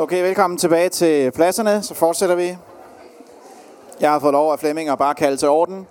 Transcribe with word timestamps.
Okay, 0.00 0.22
velkommen 0.22 0.56
tilbage 0.56 0.88
til 0.88 1.30
pladserne. 1.30 1.82
Så 1.82 1.94
fortsætter 1.94 2.34
vi. 2.34 2.56
Jeg 4.00 4.10
har 4.10 4.18
fået 4.18 4.32
lov 4.32 4.52
af 4.52 4.58
Flemming 4.58 4.88
at 4.88 4.98
bare 4.98 5.14
kalde 5.14 5.36
til 5.36 5.48
orden. 5.48 5.86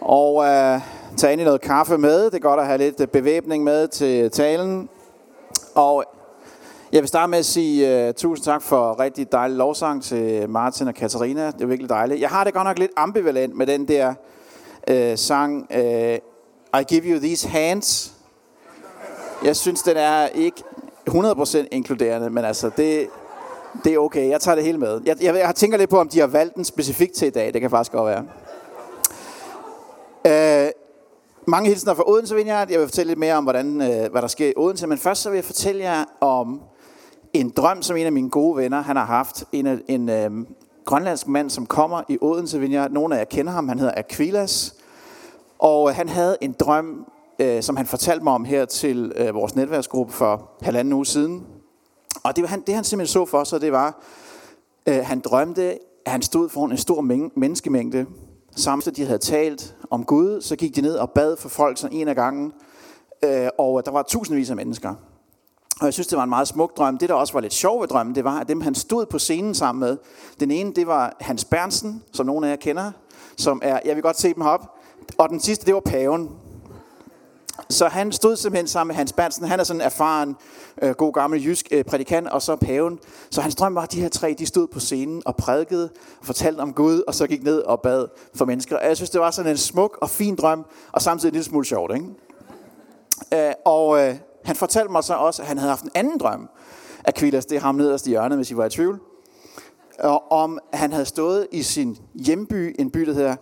Og 0.00 0.44
øh, 0.44 0.80
tage 1.16 1.32
ind 1.32 1.40
i 1.40 1.44
noget 1.44 1.60
kaffe 1.60 1.98
med. 1.98 2.24
Det 2.24 2.34
er 2.34 2.38
godt 2.38 2.60
at 2.60 2.66
have 2.66 2.78
lidt 2.78 3.12
bevæbning 3.12 3.64
med 3.64 3.88
til 3.88 4.30
talen. 4.30 4.88
Og 5.74 6.04
jeg 6.92 7.00
vil 7.00 7.08
starte 7.08 7.30
med 7.30 7.38
at 7.38 7.44
sige 7.44 8.08
uh, 8.08 8.14
tusind 8.14 8.44
tak 8.44 8.62
for 8.62 9.00
rigtig 9.00 9.32
dejlig 9.32 9.56
lovsang 9.56 10.02
til 10.02 10.48
Martin 10.48 10.88
og 10.88 10.94
Katarina. 10.94 11.46
Det 11.46 11.62
er 11.62 11.66
virkelig 11.66 11.88
dejligt. 11.88 12.20
Jeg 12.20 12.28
har 12.28 12.44
det 12.44 12.54
godt 12.54 12.66
nok 12.66 12.78
lidt 12.78 12.92
ambivalent 12.96 13.56
med 13.56 13.66
den 13.66 13.88
der 13.88 14.14
uh, 14.90 15.16
sang 15.16 15.66
uh, 15.70 16.14
I 16.80 16.84
give 16.88 17.02
you 17.04 17.18
these 17.18 17.48
hands. 17.48 18.12
Jeg 19.44 19.56
synes, 19.56 19.82
den 19.82 19.96
er 19.96 20.26
ikke 20.26 20.62
100% 21.10 21.66
inkluderende, 21.70 22.30
men 22.30 22.44
altså, 22.44 22.70
det, 22.76 23.08
det 23.84 23.94
er 23.94 23.98
okay. 23.98 24.28
Jeg 24.28 24.40
tager 24.40 24.54
det 24.54 24.64
hele 24.64 24.78
med. 24.78 25.00
Jeg, 25.04 25.16
jeg, 25.22 25.34
jeg 25.34 25.54
tænker 25.54 25.78
lidt 25.78 25.90
på, 25.90 26.00
om 26.00 26.08
de 26.08 26.20
har 26.20 26.26
valgt 26.26 26.54
den 26.54 26.64
specifikt 26.64 27.14
til 27.14 27.28
i 27.28 27.30
dag. 27.30 27.52
Det 27.52 27.60
kan 27.60 27.70
faktisk 27.70 27.92
godt 27.92 28.06
være. 28.06 28.24
Øh, 30.26 30.70
mange 31.46 31.68
hilsner 31.68 31.94
fra 31.94 32.10
Odense 32.10 32.34
Vineyard. 32.34 32.70
Jeg 32.70 32.80
vil 32.80 32.88
fortælle 32.88 33.10
lidt 33.10 33.18
mere 33.18 33.34
om, 33.34 33.44
hvordan, 33.44 33.80
øh, 33.80 34.10
hvad 34.10 34.22
der 34.22 34.28
sker 34.28 34.48
i 34.48 34.52
Odense. 34.56 34.86
Men 34.86 34.98
først 34.98 35.22
så 35.22 35.30
vil 35.30 35.36
jeg 35.36 35.44
fortælle 35.44 35.82
jer 35.82 36.04
om 36.20 36.60
en 37.32 37.50
drøm, 37.50 37.82
som 37.82 37.96
en 37.96 38.06
af 38.06 38.12
mine 38.12 38.30
gode 38.30 38.56
venner 38.56 38.82
han 38.82 38.96
har 38.96 39.04
haft. 39.04 39.44
En, 39.52 39.80
en 39.88 40.08
øh, 40.08 40.30
grønlandsk 40.84 41.28
mand, 41.28 41.50
som 41.50 41.66
kommer 41.66 42.02
i 42.08 42.18
Odense 42.20 42.60
Vineyard. 42.60 42.90
Nogle 42.90 43.14
af 43.14 43.18
jer 43.18 43.24
kender 43.24 43.52
ham. 43.52 43.68
Han 43.68 43.78
hedder 43.78 43.94
Aquilas. 43.96 44.74
Og 45.58 45.88
øh, 45.88 45.96
han 45.96 46.08
havde 46.08 46.36
en 46.40 46.54
drøm 46.60 47.06
øh, 47.40 47.62
som 47.62 47.76
han 47.76 47.86
fortalte 47.86 48.24
mig 48.24 48.32
om 48.32 48.44
her 48.44 48.64
til 48.64 49.12
øh, 49.16 49.34
vores 49.34 49.56
netværksgruppe 49.56 50.12
for 50.12 50.50
halvanden 50.62 50.94
uge 50.94 51.06
siden. 51.06 51.46
Og 52.22 52.36
det, 52.36 52.48
han, 52.48 52.60
det 52.66 52.74
han 52.74 52.84
simpelthen 52.84 53.12
så 53.12 53.26
for 53.26 53.44
sig, 53.44 53.60
det 53.60 53.72
var, 53.72 54.02
øh, 54.86 55.04
han 55.04 55.20
drømte, 55.20 55.62
at 56.06 56.12
han 56.12 56.22
stod 56.22 56.48
foran 56.48 56.70
en 56.70 56.78
stor 56.78 57.00
menneskemængde. 57.34 58.06
Samtidig 58.56 58.96
de 58.96 59.04
havde 59.04 59.18
talt 59.18 59.76
om 59.90 60.04
Gud, 60.04 60.40
så 60.40 60.56
gik 60.56 60.76
de 60.76 60.80
ned 60.80 60.94
og 60.94 61.10
bad 61.10 61.36
for 61.36 61.48
folk 61.48 61.78
sådan 61.78 61.96
en 61.96 62.08
af 62.08 62.14
gangen. 62.14 62.52
Øh, 63.24 63.48
og 63.58 63.84
der 63.84 63.90
var 63.90 64.02
tusindvis 64.02 64.50
af 64.50 64.56
mennesker. 64.56 64.94
Og 65.80 65.86
jeg 65.86 65.92
synes, 65.92 66.06
det 66.06 66.16
var 66.16 66.24
en 66.24 66.30
meget 66.30 66.48
smuk 66.48 66.76
drøm. 66.76 66.98
Det, 66.98 67.08
der 67.08 67.14
også 67.14 67.32
var 67.32 67.40
lidt 67.40 67.52
sjovt 67.52 67.80
ved 67.80 67.88
drømmen, 67.88 68.14
det 68.14 68.24
var, 68.24 68.40
at 68.40 68.48
dem, 68.48 68.60
han 68.60 68.74
stod 68.74 69.06
på 69.06 69.18
scenen 69.18 69.54
sammen 69.54 69.80
med, 69.80 69.96
den 70.40 70.50
ene, 70.50 70.72
det 70.72 70.86
var 70.86 71.16
Hans 71.20 71.44
Bernsen, 71.44 72.02
som 72.12 72.26
nogle 72.26 72.46
af 72.46 72.50
jer 72.50 72.56
kender, 72.56 72.92
som 73.36 73.60
er, 73.64 73.80
jeg 73.84 73.94
vil 73.94 74.02
godt 74.02 74.18
se 74.18 74.34
dem 74.34 74.42
op. 74.42 74.78
Og 75.18 75.28
den 75.28 75.40
sidste, 75.40 75.66
det 75.66 75.74
var 75.74 75.80
paven. 75.80 76.30
Så 77.68 77.88
han 77.88 78.12
stod 78.12 78.36
simpelthen 78.36 78.66
sammen 78.66 78.88
med 78.88 78.96
Hans 78.96 79.12
Bansen. 79.12 79.44
Han 79.44 79.60
er 79.60 79.64
sådan 79.64 79.80
en 79.80 79.84
erfaren, 79.86 80.36
øh, 80.82 80.90
god 80.90 81.12
gammel 81.12 81.44
jysk 81.44 81.68
øh, 81.70 81.84
prædikant, 81.84 82.28
og 82.28 82.42
så 82.42 82.56
paven. 82.56 82.98
Så 83.30 83.40
hans 83.40 83.54
drøm 83.54 83.74
var, 83.74 83.82
at 83.82 83.92
de 83.92 84.00
her 84.00 84.08
tre, 84.08 84.34
de 84.38 84.46
stod 84.46 84.66
på 84.66 84.80
scenen 84.80 85.22
og 85.26 85.36
prædikede 85.36 85.90
og 86.20 86.26
fortalte 86.26 86.60
om 86.60 86.72
Gud, 86.72 87.02
og 87.06 87.14
så 87.14 87.26
gik 87.26 87.42
ned 87.42 87.58
og 87.58 87.80
bad 87.80 88.06
for 88.34 88.44
mennesker. 88.44 88.76
Og 88.76 88.86
jeg 88.86 88.96
synes, 88.96 89.10
det 89.10 89.20
var 89.20 89.30
sådan 89.30 89.50
en 89.50 89.56
smuk 89.56 89.98
og 90.00 90.10
fin 90.10 90.36
drøm, 90.36 90.66
og 90.92 91.02
samtidig 91.02 91.30
en 91.30 91.32
lille 91.32 91.44
smule 91.44 91.64
sjovt. 91.64 91.94
Ikke? 91.94 93.48
Øh, 93.48 93.52
og 93.64 94.00
øh, 94.00 94.16
han 94.44 94.56
fortalte 94.56 94.92
mig 94.92 95.04
så 95.04 95.14
også, 95.14 95.42
at 95.42 95.48
han 95.48 95.58
havde 95.58 95.70
haft 95.70 95.84
en 95.84 95.90
anden 95.94 96.18
drøm. 96.18 96.48
Aquilas, 97.04 97.46
det 97.46 97.56
er 97.56 97.60
ham 97.60 97.74
nederst 97.74 98.06
i 98.06 98.10
hjørnet, 98.10 98.38
hvis 98.38 98.50
I 98.50 98.56
var 98.56 98.64
i 98.64 98.70
tvivl. 98.70 99.00
Og 99.98 100.32
om 100.32 100.58
han 100.72 100.92
havde 100.92 101.06
stået 101.06 101.46
i 101.52 101.62
sin 101.62 101.98
hjemby, 102.14 102.74
en 102.78 102.90
by, 102.90 103.00
der 103.00 103.12
hedder 103.12 103.36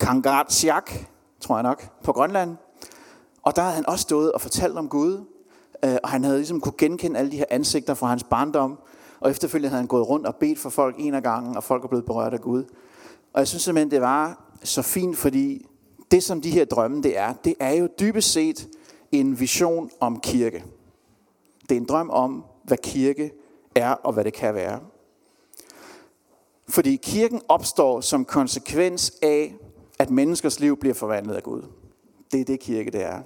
Kangartsiak, 0.00 0.90
tror 1.40 1.56
jeg 1.56 1.62
nok, 1.62 1.88
på 2.04 2.12
Grønland. 2.12 2.56
Og 3.42 3.56
der 3.56 3.62
havde 3.62 3.74
han 3.74 3.88
også 3.88 4.02
stået 4.02 4.32
og 4.32 4.40
fortalt 4.40 4.78
om 4.78 4.88
Gud, 4.88 5.24
øh, 5.84 5.96
og 6.02 6.08
han 6.08 6.24
havde 6.24 6.36
ligesom 6.36 6.60
kunne 6.60 6.74
genkende 6.78 7.18
alle 7.18 7.30
de 7.30 7.36
her 7.36 7.44
ansigter 7.50 7.94
fra 7.94 8.06
hans 8.06 8.24
barndom, 8.24 8.78
og 9.20 9.30
efterfølgende 9.30 9.68
havde 9.68 9.80
han 9.80 9.88
gået 9.88 10.08
rundt 10.08 10.26
og 10.26 10.36
bedt 10.36 10.58
for 10.58 10.70
folk 10.70 10.96
en 10.98 11.14
af 11.14 11.22
gangen, 11.22 11.56
og 11.56 11.64
folk 11.64 11.84
er 11.84 11.88
blevet 11.88 12.04
berørt 12.04 12.34
af 12.34 12.40
Gud. 12.40 12.64
Og 13.32 13.38
jeg 13.38 13.48
synes 13.48 13.62
simpelthen, 13.62 13.90
det 13.90 14.00
var 14.00 14.44
så 14.64 14.82
fint, 14.82 15.16
fordi 15.16 15.66
det 16.10 16.22
som 16.22 16.40
de 16.40 16.50
her 16.50 16.64
drømme 16.64 17.02
det 17.02 17.18
er, 17.18 17.32
det 17.44 17.54
er 17.60 17.72
jo 17.72 17.88
dybest 18.00 18.32
set 18.32 18.68
en 19.12 19.40
vision 19.40 19.90
om 20.00 20.20
kirke. 20.20 20.64
Det 21.68 21.72
er 21.72 21.80
en 21.80 21.86
drøm 21.86 22.10
om, 22.10 22.44
hvad 22.64 22.78
kirke 22.78 23.32
er 23.74 23.90
og 23.90 24.12
hvad 24.12 24.24
det 24.24 24.32
kan 24.32 24.54
være. 24.54 24.80
Fordi 26.68 26.96
kirken 26.96 27.42
opstår 27.48 28.00
som 28.00 28.24
konsekvens 28.24 29.12
af, 29.22 29.54
at 29.98 30.10
menneskers 30.10 30.60
liv 30.60 30.76
bliver 30.76 30.94
forvandlet 30.94 31.34
af 31.34 31.42
Gud. 31.42 31.62
Det 32.32 32.40
er 32.40 32.44
det 32.44 32.60
kirke, 32.60 32.90
det 32.90 33.04
er. 33.04 33.20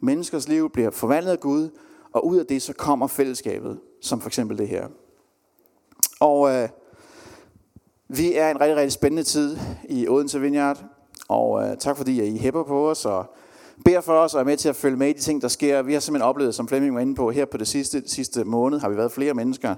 Menneskers 0.00 0.48
liv 0.48 0.70
bliver 0.70 0.90
forvandlet 0.90 1.32
af 1.32 1.40
Gud, 1.40 1.68
og 2.12 2.26
ud 2.26 2.38
af 2.38 2.46
det 2.46 2.62
så 2.62 2.72
kommer 2.72 3.06
fællesskabet, 3.06 3.78
som 4.02 4.20
for 4.20 4.28
eksempel 4.28 4.58
det 4.58 4.68
her. 4.68 4.88
Og 6.20 6.50
øh, 6.50 6.68
vi 8.08 8.34
er 8.34 8.50
en 8.50 8.60
rigtig, 8.60 8.76
rigtig 8.76 8.92
spændende 8.92 9.22
tid 9.22 9.58
i 9.88 10.08
Odense 10.08 10.40
Vineyard, 10.40 10.84
og 11.28 11.62
øh, 11.62 11.76
tak 11.76 11.96
fordi 11.96 12.22
I 12.22 12.38
hæpper 12.38 12.62
på 12.62 12.90
os 12.90 13.04
og 13.04 13.34
beder 13.84 14.00
for 14.00 14.12
os 14.12 14.34
og 14.34 14.40
er 14.40 14.44
med 14.44 14.56
til 14.56 14.68
at 14.68 14.76
følge 14.76 14.96
med 14.96 15.08
i 15.08 15.12
de 15.12 15.20
ting, 15.20 15.42
der 15.42 15.48
sker. 15.48 15.82
Vi 15.82 15.92
har 15.92 16.00
simpelthen 16.00 16.28
oplevet, 16.28 16.54
som 16.54 16.68
Flemming 16.68 16.94
var 16.94 17.00
inde 17.00 17.14
på, 17.14 17.30
her 17.30 17.44
på 17.44 17.56
det 17.56 17.68
sidste, 17.68 18.02
sidste 18.06 18.44
måned 18.44 18.78
har 18.78 18.88
vi 18.88 18.96
været 18.96 19.12
flere 19.12 19.34
mennesker, 19.34 19.74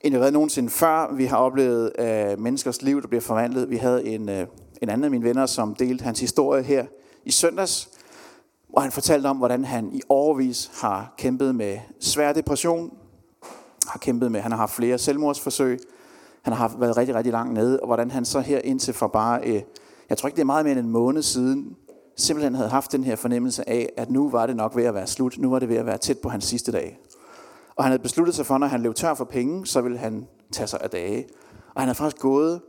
end 0.00 0.12
vi 0.12 0.14
har 0.14 0.20
været 0.20 0.32
nogensinde 0.32 0.70
før. 0.70 1.14
Vi 1.14 1.24
har 1.24 1.36
oplevet 1.36 1.92
øh, 1.98 2.40
menneskers 2.40 2.82
liv, 2.82 3.02
der 3.02 3.08
bliver 3.08 3.20
forvandlet. 3.20 3.70
Vi 3.70 3.76
havde 3.76 4.06
en, 4.06 4.28
øh, 4.28 4.46
en 4.82 4.88
anden 4.88 5.04
af 5.04 5.10
mine 5.10 5.24
venner, 5.24 5.46
som 5.46 5.74
delte 5.74 6.04
hans 6.04 6.20
historie 6.20 6.62
her 6.62 6.86
i 7.28 7.30
søndags, 7.30 7.88
hvor 8.68 8.80
han 8.80 8.92
fortalte 8.92 9.26
om, 9.26 9.36
hvordan 9.36 9.64
han 9.64 9.90
i 9.92 10.00
overvis 10.08 10.70
har 10.80 11.14
kæmpet 11.18 11.54
med 11.54 11.78
svær 12.00 12.32
depression, 12.32 12.92
har 13.88 13.98
kæmpet 13.98 14.32
med, 14.32 14.40
han 14.40 14.52
har 14.52 14.58
haft 14.58 14.72
flere 14.72 14.98
selvmordsforsøg, 14.98 15.78
han 16.42 16.52
har 16.52 16.76
været 16.78 16.96
rigtig, 16.96 17.14
rigtig 17.14 17.32
langt 17.32 17.54
nede, 17.54 17.80
og 17.80 17.86
hvordan 17.86 18.10
han 18.10 18.24
så 18.24 18.40
her 18.40 18.58
indtil 18.58 18.94
for 18.94 19.06
bare, 19.06 19.40
øh, 19.44 19.62
jeg 20.08 20.18
tror 20.18 20.26
ikke 20.26 20.36
det 20.36 20.42
er 20.42 20.46
meget 20.46 20.64
mere 20.64 20.72
end 20.72 20.86
en 20.86 20.92
måned 20.92 21.22
siden, 21.22 21.76
simpelthen 22.16 22.54
havde 22.54 22.68
haft 22.68 22.92
den 22.92 23.04
her 23.04 23.16
fornemmelse 23.16 23.68
af, 23.68 23.88
at 23.96 24.10
nu 24.10 24.30
var 24.30 24.46
det 24.46 24.56
nok 24.56 24.76
ved 24.76 24.84
at 24.84 24.94
være 24.94 25.06
slut, 25.06 25.38
nu 25.38 25.50
var 25.50 25.58
det 25.58 25.68
ved 25.68 25.76
at 25.76 25.86
være 25.86 25.98
tæt 25.98 26.18
på 26.18 26.28
hans 26.28 26.44
sidste 26.44 26.72
dag. 26.72 26.98
Og 27.76 27.84
han 27.84 27.90
havde 27.90 28.02
besluttet 28.02 28.34
sig 28.34 28.46
for, 28.46 28.58
når 28.58 28.66
han 28.66 28.82
løb 28.82 28.94
tør 28.94 29.14
for 29.14 29.24
penge, 29.24 29.66
så 29.66 29.80
ville 29.80 29.98
han 29.98 30.26
tage 30.52 30.66
sig 30.66 30.80
af 30.82 30.90
dage. 30.90 31.26
Og 31.74 31.82
han 31.82 31.88
havde 31.88 31.94
faktisk 31.94 32.22
gået 32.22 32.60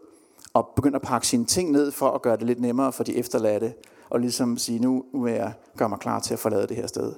og 0.54 0.70
begyndt 0.76 0.96
at 0.96 1.02
pakke 1.02 1.28
sine 1.28 1.46
ting 1.46 1.72
ned 1.72 1.92
for 1.92 2.10
at 2.12 2.22
gøre 2.22 2.38
det 2.38 2.48
lidt 2.48 2.62
nemmere 2.62 2.92
for 2.92 3.04
de 3.04 3.18
efterladte, 3.18 3.74
og 4.10 4.20
ligesom 4.20 4.58
sige, 4.58 4.80
nu 4.80 5.06
vil 5.14 5.34
jeg 5.34 5.54
gøre 5.78 5.90
mig 5.90 6.00
klar 6.00 6.20
til 6.20 6.34
at 6.34 6.40
forlade 6.40 6.68
det 6.68 6.78
her 6.78 6.88
sted. 6.88 7.14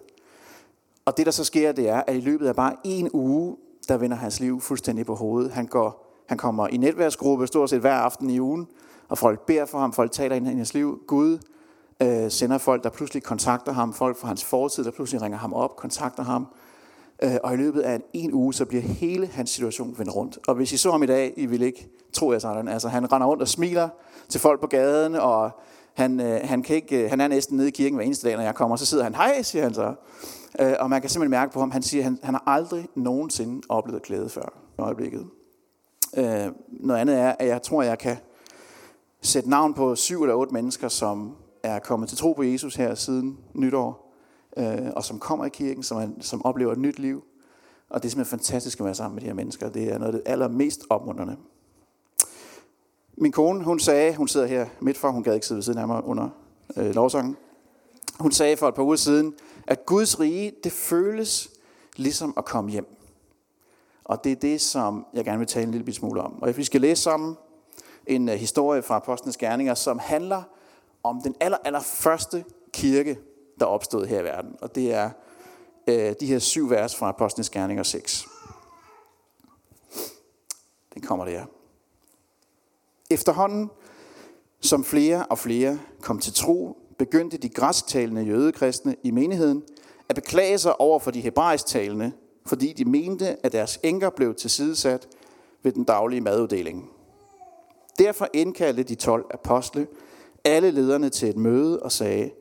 Og 1.06 1.18
det, 1.18 1.26
der 1.26 1.32
så 1.32 1.44
sker, 1.44 1.72
det 1.72 1.90
er, 1.90 2.02
at 2.08 2.16
i 2.16 2.20
løbet 2.20 2.48
af 2.48 2.56
bare 2.56 2.76
en 2.84 3.10
uge, 3.14 3.58
der 3.88 3.98
vender 3.98 4.18
hans 4.18 4.40
liv 4.40 4.62
fuldstændig 4.62 5.06
på 5.06 5.16
hovedet. 5.16 5.52
Han, 5.52 5.66
går, 5.66 6.24
han 6.28 6.38
kommer 6.38 6.68
i 6.68 6.78
netværksgruppe 6.78 7.48
stort 7.48 7.70
set 7.70 7.80
hver 7.80 7.94
aften 7.94 8.30
i 8.30 8.40
ugen, 8.40 8.68
og 9.10 9.18
folk 9.18 9.46
beder 9.46 9.66
for 9.66 9.80
ham, 9.80 9.94
folk 9.94 10.12
taler 10.12 10.36
ind 10.36 10.48
i 10.48 10.56
hans 10.56 10.74
liv. 10.74 11.02
Gud 11.08 11.40
øh, 12.02 12.32
sender 12.32 12.58
folk, 12.58 12.84
der 12.84 12.90
pludselig 12.90 13.24
kontakter 13.24 13.72
ham, 13.72 13.94
folk 13.94 14.18
fra 14.18 14.28
hans 14.28 14.44
fortid, 14.44 14.84
der 14.84 14.92
pludselig 14.92 15.22
ringer 15.22 15.38
ham 15.38 15.54
op, 15.54 15.76
kontakter 15.76 16.24
ham. 16.24 16.48
Øh, 17.24 17.36
og 17.44 17.54
i 17.54 17.58
løbet 17.58 17.82
af 17.82 17.96
en, 17.96 18.02
en 18.14 18.34
uge, 18.34 18.54
så 18.54 18.66
bliver 18.66 18.84
hele 18.84 19.28
hans 19.28 19.50
situation 19.50 19.96
vendt 19.98 20.16
rundt. 20.16 20.40
Og 20.48 20.56
hvis 20.56 20.74
I 20.74 20.78
så 20.78 20.92
ham 20.92 21.04
i 21.04 21.06
dag, 21.06 21.34
I 21.38 21.46
vil 21.46 21.62
ikke 21.62 21.90
tro 22.14 22.32
jeg 22.32 22.42
sådan. 22.42 22.68
Altså, 22.68 22.88
han 22.88 23.12
render 23.12 23.28
rundt 23.28 23.42
og 23.42 23.48
smiler 23.48 23.90
til 24.30 24.42
folk 24.42 24.62
på 24.62 24.68
gaden, 24.68 25.16
og 25.16 25.52
han, 25.94 26.20
øh, 26.20 26.40
han, 26.44 26.64
kan 26.64 26.76
ikke, 26.76 27.04
øh, 27.04 27.10
han 27.10 27.22
er 27.22 27.28
næsten 27.28 27.58
nede 27.58 27.68
i 27.68 27.72
kirken 27.72 27.96
hver 27.96 28.06
eneste 28.06 28.28
dag, 28.28 28.38
når 28.38 28.44
jeg 28.44 28.56
kommer, 28.56 28.76
så 28.76 28.86
sidder 28.86 29.04
han, 29.04 29.16
hej, 29.16 29.42
siger 29.42 29.64
han 29.64 29.74
så. 29.74 29.94
Øh, 30.60 30.74
og 30.80 30.90
man 30.90 31.02
kan 31.02 31.10
simpelthen 31.10 31.32
mærke 31.32 31.54
på 31.54 31.60
ham, 31.60 31.72
han 31.72 31.84
siger, 31.84 32.04
han, 32.04 32.20
han 32.24 32.34
har 32.34 32.44
aldrig 32.46 32.88
nogensinde 32.96 33.62
oplevet 33.70 34.04
glæde 34.04 34.30
før 34.30 34.54
i 34.78 34.82
øjeblikket. 34.82 35.28
Øh, 36.18 36.48
noget 36.70 37.00
andet 37.00 37.20
er, 37.20 37.36
at 37.40 37.48
jeg 37.48 37.62
tror, 37.62 37.82
at 37.82 37.88
jeg 37.88 38.00
kan 38.00 38.18
sætte 39.22 39.50
navn 39.50 39.74
på 39.74 39.96
syv 39.96 40.22
eller 40.22 40.36
otte 40.36 40.54
mennesker, 40.54 40.88
som 40.88 41.36
er 41.64 41.80
kommet 41.80 42.10
til 42.10 42.18
tro 42.18 42.34
på 42.34 42.44
Jesus 42.44 42.76
her 42.76 42.96
siden 42.96 43.38
nytår, 43.54 44.14
øh, 44.58 44.92
og 44.96 45.04
som 45.04 45.20
kommer 45.20 45.46
i 45.46 45.50
kirken, 45.50 45.84
som, 45.84 45.98
er, 45.98 46.08
som 46.20 46.46
oplever 46.46 46.72
et 46.72 46.80
nyt 46.80 47.00
liv. 47.00 47.24
Og 47.90 48.04
det 48.04 48.08
er 48.08 48.12
simpelthen 48.12 48.40
fantastisk 48.40 48.80
at 48.80 48.86
være 48.86 48.96
sammen 48.96 49.16
med 49.16 49.22
de 49.22 49.28
her 49.28 49.34
mennesker. 49.34 49.70
Det 49.70 49.84
er 49.84 49.98
noget 49.98 50.14
af 50.14 50.20
det 50.20 50.32
allermest 50.32 50.82
opmuntrende. 50.90 51.36
Min 53.18 53.32
kone, 53.32 53.64
hun 53.64 53.80
sagde, 53.80 54.16
hun 54.16 54.28
sidder 54.28 54.48
her 54.48 54.68
midt 54.80 54.98
for, 54.98 55.10
hun 55.10 55.24
gad 55.24 55.34
ikke 55.34 55.48
sidde 55.48 55.58
ved 55.58 55.64
siden 55.64 55.80
af 55.80 55.88
mig 55.88 56.04
under 56.04 56.30
øh, 56.78 56.96
lovsangen. 56.96 57.38
Hun 58.20 58.32
sagde 58.32 58.58
for 58.58 58.68
et 58.68 58.76
par 58.76 58.84
uger 58.84 58.96
siden, 58.96 59.34
at 59.68 59.86
Guds 59.86 60.20
rige, 60.20 60.54
det 60.64 60.72
føles 60.72 61.52
ligesom 61.96 62.34
at 62.38 62.46
komme 62.46 62.72
hjem. 62.72 62.98
Og 64.04 64.24
det 64.24 64.32
er 64.32 64.36
det, 64.36 64.62
som 64.62 65.06
jeg 65.14 65.26
gerne 65.26 65.38
vil 65.38 65.48
tale 65.48 65.66
en 65.66 65.72
lille 65.72 65.94
smule 65.94 66.22
om. 66.22 66.42
Og 66.42 66.58
vi 66.58 66.64
skal 66.64 66.82
læse 66.82 67.02
sammen 67.02 67.38
en 68.08 68.30
uh, 68.30 68.36
historie 68.36 68.82
fra 68.82 68.96
Apostlenes 68.96 69.38
Gerninger, 69.38 69.74
som 69.74 70.00
handler 70.00 70.44
om 71.04 71.22
den 71.22 71.36
aller, 71.40 71.58
aller 71.66 71.80
første 71.80 72.46
kirke, 72.74 73.20
der 73.60 73.66
opstod 73.66 74.06
her 74.06 74.20
i 74.20 74.24
verden. 74.24 74.56
Og 74.62 74.76
det 74.76 74.94
er 74.94 75.10
uh, 75.88 75.94
de 76.20 76.26
her 76.26 76.40
syv 76.40 76.70
vers 76.70 76.96
fra 76.96 77.10
Apostlenes 77.10 77.50
Gerninger 77.50 77.84
6. 77.84 78.28
Den 80.94 81.02
kommer 81.02 81.26
der. 81.26 81.46
Efterhånden, 83.12 83.70
som 84.62 84.84
flere 84.84 85.26
og 85.26 85.38
flere 85.38 85.80
kom 86.02 86.20
til 86.20 86.34
tro, 86.34 86.78
begyndte 86.98 87.38
de 87.38 87.50
græsktalende 87.50 88.22
jødekristne 88.22 88.96
i 89.04 89.12
menigheden 89.12 89.64
at 90.10 90.16
beklage 90.16 90.58
sig 90.58 90.82
over 90.82 91.00
for 91.00 91.12
de 91.12 91.22
hebraisktalende, 91.22 92.12
fordi 92.46 92.74
de 92.74 92.86
mente, 92.86 93.46
at 93.46 93.52
deres 93.52 93.80
enker 93.84 94.10
blev 94.10 94.36
tilsidesat 94.36 95.08
ved 95.64 95.72
den 95.72 95.84
daglige 95.84 96.22
maduddeling. 96.22 96.90
Derfor 98.00 98.28
indkaldte 98.34 98.84
de 98.84 98.96
12 98.96 99.26
apostle 99.34 99.88
alle 100.44 100.72
lederne 100.72 101.10
til 101.10 101.30
et 101.30 101.38
møde 101.38 101.80
og 101.80 101.92
sagde, 101.92 102.32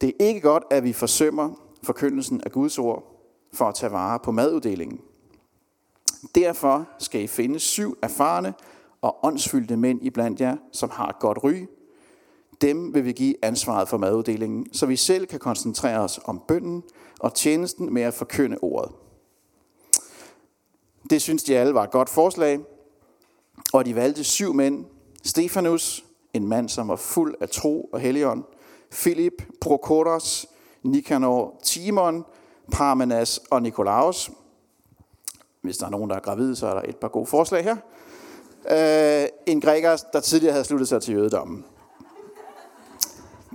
det 0.00 0.08
er 0.08 0.24
ikke 0.24 0.40
godt, 0.40 0.62
at 0.70 0.84
vi 0.84 0.92
forsømmer 0.92 1.50
forkyndelsen 1.82 2.40
af 2.44 2.52
Guds 2.52 2.78
ord 2.78 3.20
for 3.52 3.64
at 3.64 3.74
tage 3.74 3.92
vare 3.92 4.18
på 4.18 4.32
maduddelingen. 4.32 5.00
Derfor 6.34 6.88
skal 6.98 7.20
I 7.22 7.26
finde 7.26 7.58
syv 7.58 7.98
erfarne 8.02 8.54
og 9.04 9.18
åndsfyldte 9.22 9.76
mænd 9.76 10.02
i 10.02 10.10
blandt 10.10 10.40
jer, 10.40 10.56
som 10.72 10.90
har 10.90 11.08
et 11.08 11.18
godt 11.18 11.38
ry. 11.44 11.66
Dem 12.60 12.94
vil 12.94 13.04
vi 13.04 13.12
give 13.12 13.34
ansvaret 13.42 13.88
for 13.88 13.98
maduddelingen, 13.98 14.72
så 14.72 14.86
vi 14.86 14.96
selv 14.96 15.26
kan 15.26 15.38
koncentrere 15.38 15.98
os 15.98 16.20
om 16.24 16.42
bønden 16.48 16.82
og 17.20 17.34
tjenesten 17.34 17.94
med 17.94 18.02
at 18.02 18.14
forkynde 18.14 18.58
ordet. 18.62 18.92
Det 21.10 21.22
synes 21.22 21.42
de 21.42 21.58
alle 21.58 21.74
var 21.74 21.84
et 21.84 21.90
godt 21.90 22.08
forslag, 22.08 22.60
og 23.72 23.84
de 23.84 23.94
valgte 23.94 24.24
syv 24.24 24.54
mænd. 24.54 24.84
Stefanus, 25.24 26.04
en 26.34 26.48
mand, 26.48 26.68
som 26.68 26.88
var 26.88 26.96
fuld 26.96 27.34
af 27.40 27.48
tro 27.48 27.90
og 27.92 28.00
helligånd. 28.00 28.44
Philip, 28.90 29.42
Prokoros, 29.60 30.46
Nikanor, 30.82 31.60
Timon, 31.62 32.24
Parmenas 32.72 33.40
og 33.50 33.62
Nikolaus. 33.62 34.30
Hvis 35.60 35.76
der 35.78 35.86
er 35.86 35.90
nogen, 35.90 36.10
der 36.10 36.16
er 36.16 36.20
gravid, 36.20 36.54
så 36.54 36.66
er 36.66 36.74
der 36.74 36.82
et 36.88 36.96
par 36.96 37.08
gode 37.08 37.26
forslag 37.26 37.64
her. 37.64 37.76
Øh, 38.70 39.26
en 39.46 39.60
græker, 39.60 39.96
der 40.12 40.20
tidligere 40.20 40.52
havde 40.52 40.64
sluttet 40.64 40.88
sig 40.88 41.02
til 41.02 41.14
jødedommen. 41.14 41.64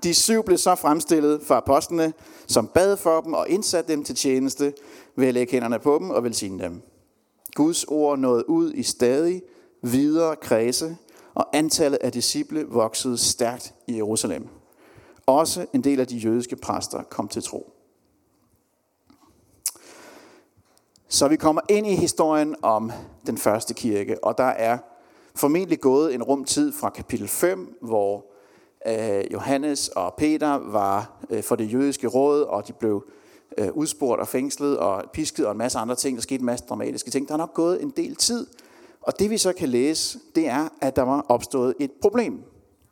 De 0.03 0.13
syv 0.13 0.43
blev 0.43 0.57
så 0.57 0.75
fremstillet 0.75 1.41
for 1.43 1.55
apostlene, 1.55 2.13
som 2.47 2.67
bad 2.67 2.97
for 2.97 3.21
dem 3.21 3.33
og 3.33 3.49
indsatte 3.49 3.91
dem 3.91 4.03
til 4.03 4.15
tjeneste 4.15 4.73
ved 5.15 5.27
at 5.27 5.33
lægge 5.33 5.51
hænderne 5.51 5.79
på 5.79 5.97
dem 5.99 6.09
og 6.09 6.23
velsigne 6.23 6.63
dem. 6.63 6.81
Guds 7.55 7.83
ord 7.83 8.19
nåede 8.19 8.49
ud 8.49 8.73
i 8.73 8.83
stadig 8.83 9.41
videre 9.81 10.35
kredse, 10.35 10.97
og 11.33 11.47
antallet 11.53 11.97
af 11.97 12.11
disciple 12.11 12.65
voksede 12.67 13.17
stærkt 13.17 13.73
i 13.87 13.95
Jerusalem. 13.95 14.47
Også 15.25 15.65
en 15.73 15.83
del 15.83 15.99
af 15.99 16.07
de 16.07 16.17
jødiske 16.17 16.55
præster 16.55 17.03
kom 17.03 17.27
til 17.27 17.43
tro. 17.43 17.73
Så 21.07 21.27
vi 21.27 21.35
kommer 21.35 21.61
ind 21.69 21.87
i 21.87 21.95
historien 21.95 22.55
om 22.61 22.91
den 23.27 23.37
første 23.37 23.73
kirke, 23.73 24.23
og 24.23 24.37
der 24.37 24.43
er 24.43 24.77
formentlig 25.39 25.79
gået 25.79 26.13
en 26.13 26.23
rum 26.23 26.43
tid 26.43 26.71
fra 26.71 26.89
kapitel 26.89 27.27
5, 27.27 27.77
hvor 27.81 28.25
øh, 28.87 29.33
Johannes 29.33 29.87
og 29.87 30.13
Peter 30.17 30.71
var 30.71 31.19
øh, 31.29 31.43
for 31.43 31.55
det 31.55 31.73
jødiske 31.73 32.07
råd, 32.07 32.41
og 32.41 32.67
de 32.67 32.73
blev 32.73 33.05
øh, 33.57 33.71
udspurgt 33.73 34.21
og 34.21 34.27
fængslet 34.27 34.77
og 34.77 35.03
pisket 35.13 35.45
og 35.45 35.51
en 35.51 35.57
masse 35.57 35.79
andre 35.79 35.95
ting. 35.95 36.17
Der 36.17 36.21
skete 36.21 36.39
en 36.39 36.45
masse 36.45 36.65
dramatiske 36.65 37.11
ting. 37.11 37.27
Der 37.27 37.33
er 37.33 37.37
nok 37.37 37.53
gået 37.53 37.83
en 37.83 37.89
del 37.97 38.15
tid. 38.15 38.47
Og 39.01 39.19
det 39.19 39.29
vi 39.29 39.37
så 39.37 39.53
kan 39.53 39.69
læse, 39.69 40.19
det 40.35 40.47
er, 40.47 40.69
at 40.81 40.95
der 40.95 41.01
var 41.01 41.25
opstået 41.29 41.73
et 41.79 41.91
problem 42.01 42.43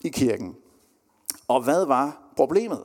i 0.04 0.10
kirken. 0.10 0.56
Og 1.48 1.64
hvad 1.64 1.86
var 1.86 2.32
problemet? 2.36 2.84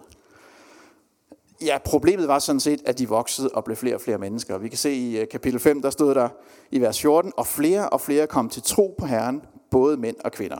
Ja, 1.65 1.79
problemet 1.85 2.29
var 2.29 2.39
sådan 2.39 2.61
set, 2.61 2.83
at 2.85 2.99
de 2.99 3.09
voksede 3.09 3.49
og 3.49 3.65
blev 3.65 3.77
flere 3.77 3.95
og 3.95 4.01
flere 4.01 4.19
mennesker. 4.19 4.59
Vi 4.59 4.69
kan 4.69 4.79
se 4.79 4.93
i 4.93 5.19
øh, 5.19 5.29
kapitel 5.29 5.61
5, 5.61 5.83
der 5.83 5.91
stod 5.91 6.15
der 6.15 6.29
i 6.71 6.81
vers 6.81 7.01
14, 7.01 7.33
og 7.37 7.47
flere 7.47 7.89
og 7.89 8.01
flere 8.01 8.27
kom 8.27 8.49
til 8.49 8.63
tro 8.63 8.95
på 8.99 9.07
Herren, 9.07 9.43
både 9.73 9.97
mænd 9.97 10.17
og 10.25 10.33
kvinder. 10.33 10.59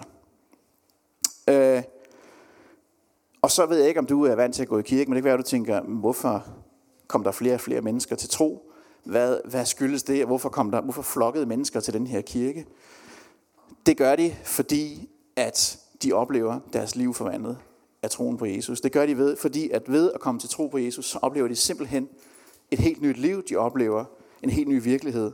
Øh, 1.49 1.83
og 3.43 3.51
så 3.51 3.67
ved 3.67 3.79
jeg 3.79 3.89
ikke, 3.89 4.01
om 4.01 4.07
du 4.07 4.25
er 4.25 4.35
vant 4.35 4.55
til 4.55 4.63
at 4.63 4.69
gå 4.69 4.79
i 4.79 4.83
kirke, 4.83 5.11
men 5.11 5.17
det 5.17 5.23
kan 5.23 5.25
være, 5.25 5.35
at 5.35 5.45
du 5.45 5.51
tænker, 5.51 5.81
hvorfor 5.81 6.47
kom 7.07 7.25
der 7.25 7.31
flere 7.31 7.55
og 7.55 7.61
flere 7.61 7.81
mennesker 7.81 8.17
til 8.17 8.29
tro? 8.29 8.73
Hvad, 9.05 9.39
hvad 9.45 9.65
skyldes 9.65 10.03
det, 10.03 10.23
og 10.23 10.27
hvorfor, 10.27 10.49
kom 10.49 10.71
der, 10.71 10.81
hvorfor 10.81 11.03
flokkede 11.03 11.47
mennesker 11.47 11.81
til 11.81 11.95
den 11.95 12.07
her 12.07 12.21
kirke? 12.21 12.67
Det 13.87 13.97
gør 13.97 14.17
de, 14.17 14.35
fordi 14.45 15.09
at 15.37 15.79
de 16.03 16.13
oplever 16.13 16.61
deres 16.73 16.97
liv 16.97 17.15
forvandlet 17.15 17.59
af 18.03 18.11
troen 18.11 18.37
på 18.37 18.47
Jesus. 18.47 18.81
Det 18.81 18.93
gør 18.93 19.07
de 19.07 19.19
ved, 19.19 19.37
fordi 19.37 19.71
at 19.71 19.93
ved 19.93 20.13
at 20.13 20.21
komme 20.21 20.41
til 20.41 20.49
tro 20.49 20.67
på 20.67 20.79
Jesus, 20.79 21.07
så 21.07 21.19
oplever 21.23 21.49
de 21.49 21.57
simpelthen 21.57 22.09
et 22.71 22.79
helt 22.79 23.03
nyt 23.03 23.17
liv. 23.17 23.43
De 23.43 23.57
oplever 23.57 24.05
en 24.43 24.51
helt 24.51 24.69
ny 24.69 24.83
virkelighed 24.83 25.33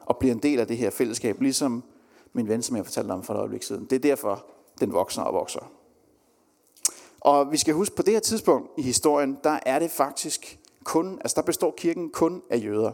og 0.00 0.16
bliver 0.18 0.34
en 0.34 0.42
del 0.42 0.60
af 0.60 0.66
det 0.66 0.76
her 0.76 0.90
fællesskab, 0.90 1.40
ligesom 1.40 1.84
min 2.34 2.48
ven, 2.48 2.62
som 2.62 2.76
jeg 2.76 2.84
fortalte 2.84 3.12
om 3.12 3.22
for 3.22 3.34
et 3.34 3.38
øjeblik 3.38 3.62
siden. 3.62 3.84
Det 3.84 3.96
er 3.96 4.00
derfor, 4.00 4.44
den 4.80 4.92
vokser 4.92 5.22
og 5.22 5.34
vokser. 5.34 5.70
Og 7.20 7.52
vi 7.52 7.56
skal 7.56 7.74
huske, 7.74 7.96
på 7.96 8.02
det 8.02 8.12
her 8.12 8.20
tidspunkt 8.20 8.70
i 8.78 8.82
historien, 8.82 9.38
der 9.44 9.58
er 9.66 9.78
det 9.78 9.90
faktisk 9.90 10.58
kun, 10.84 11.18
altså 11.20 11.34
der 11.36 11.42
består 11.42 11.74
kirken 11.76 12.10
kun 12.10 12.42
af 12.50 12.64
jøder. 12.64 12.92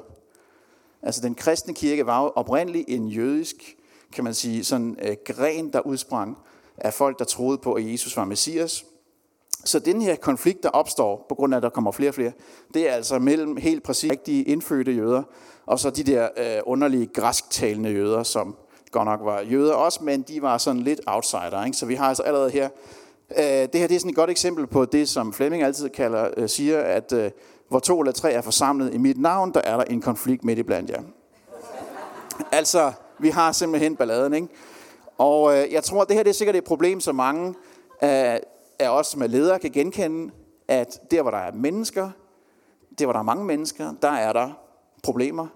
Altså 1.03 1.21
den 1.21 1.35
kristne 1.35 1.75
kirke 1.75 2.07
var 2.07 2.23
jo 2.23 2.29
oprindeligt 2.29 2.85
en 2.89 3.09
jødisk, 3.09 3.77
kan 4.13 4.25
man 4.25 4.35
sige, 4.35 4.65
sådan 4.65 4.97
øh, 5.03 5.17
gren, 5.25 5.73
der 5.73 5.81
udsprang 5.81 6.39
af 6.77 6.95
folk, 6.95 7.19
der 7.19 7.25
troede 7.25 7.59
på, 7.59 7.73
at 7.73 7.93
Jesus 7.93 8.17
var 8.17 8.25
Messias. 8.25 8.85
Så 9.65 9.79
den 9.79 10.03
her 10.03 10.17
konflikt, 10.17 10.63
der 10.63 10.69
opstår, 10.69 11.27
på 11.29 11.35
grund 11.35 11.55
af, 11.55 11.57
at 11.57 11.63
der 11.63 11.69
kommer 11.69 11.93
flere 11.93 12.11
og 12.11 12.15
flere, 12.15 12.33
det 12.75 12.89
er 12.89 12.93
altså 12.93 13.19
mellem 13.19 13.57
helt 13.57 13.83
præcis 13.83 14.11
rigtige 14.11 14.43
indfødte 14.43 14.93
jøder, 14.93 15.23
og 15.67 15.79
så 15.79 15.91
de 15.91 16.03
der 16.03 16.29
øh, 16.37 16.63
underlige 16.67 17.07
græsktalende 17.07 17.91
jøder, 17.91 18.23
som 18.23 18.57
godt 18.91 19.05
nok 19.05 19.21
var 19.23 19.41
jøder 19.41 19.75
også, 19.75 20.05
men 20.05 20.23
de 20.23 20.43
var 20.43 20.59
sådan 20.59 20.81
lidt 20.81 21.01
outsider. 21.07 21.65
Ikke? 21.65 21.77
Så 21.77 21.87
vi 21.87 21.95
har 21.95 22.09
altså 22.09 22.23
allerede 22.23 22.51
her, 22.51 22.69
øh, 23.39 23.45
det 23.45 23.75
her 23.75 23.87
det 23.87 23.95
er 23.95 23.99
sådan 23.99 24.11
et 24.11 24.17
godt 24.17 24.31
eksempel 24.31 24.67
på 24.67 24.85
det, 24.85 25.09
som 25.09 25.33
Flemming 25.33 25.63
altid 25.63 25.89
kalder, 25.89 26.31
øh, 26.37 26.49
siger, 26.49 26.79
at 26.79 27.13
øh, 27.13 27.31
hvor 27.69 27.79
to 27.79 28.01
eller 28.01 28.13
tre 28.13 28.33
er 28.33 28.41
forsamlet 28.41 28.95
i 28.95 28.99
mit 28.99 29.19
navn, 29.19 29.55
der 29.55 29.61
er 29.65 29.77
der 29.77 29.85
en 29.85 30.01
konflikt 30.01 30.45
midt 30.45 30.59
i 30.59 30.63
blandt 30.63 30.91
jer. 30.91 31.03
altså, 32.53 32.93
vi 33.19 33.29
har 33.29 33.53
simpelthen 33.53 33.97
balladen, 33.97 34.35
ikke? 34.35 34.49
Og 35.19 35.57
øh, 35.57 35.73
jeg 35.73 35.85
tror, 35.85 36.03
at 36.03 36.09
det 36.09 36.17
her 36.17 36.23
det 36.23 36.31
er 36.31 36.35
sikkert 36.35 36.57
et 36.57 36.65
problem, 36.65 37.01
som 37.01 37.15
mange 37.15 37.49
øh, 38.03 38.37
af 38.79 38.89
os 38.89 39.07
som 39.07 39.23
er 39.23 39.27
ledere 39.27 39.59
kan 39.59 39.71
genkende, 39.71 40.33
at 40.69 41.11
der, 41.11 41.23
hvor 41.23 41.31
der 41.31 41.39
er 41.39 41.53
mennesker, 41.53 42.11
der, 42.99 43.07
hvor 43.07 43.13
der 43.13 43.21
er 43.21 43.25
mange 43.25 43.45
mennesker, 43.45 43.93
der 44.03 44.11
er 44.11 44.33
der 44.33 44.51
problemer, 45.03 45.47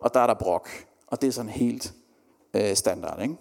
og 0.00 0.14
der 0.14 0.20
er 0.20 0.26
der 0.26 0.34
brok. 0.34 0.68
Og 1.06 1.20
det 1.20 1.28
er 1.28 1.32
sådan 1.32 1.50
helt 1.50 1.94
øh, 2.54 2.76
standard, 2.76 3.22
ikke? 3.22 3.36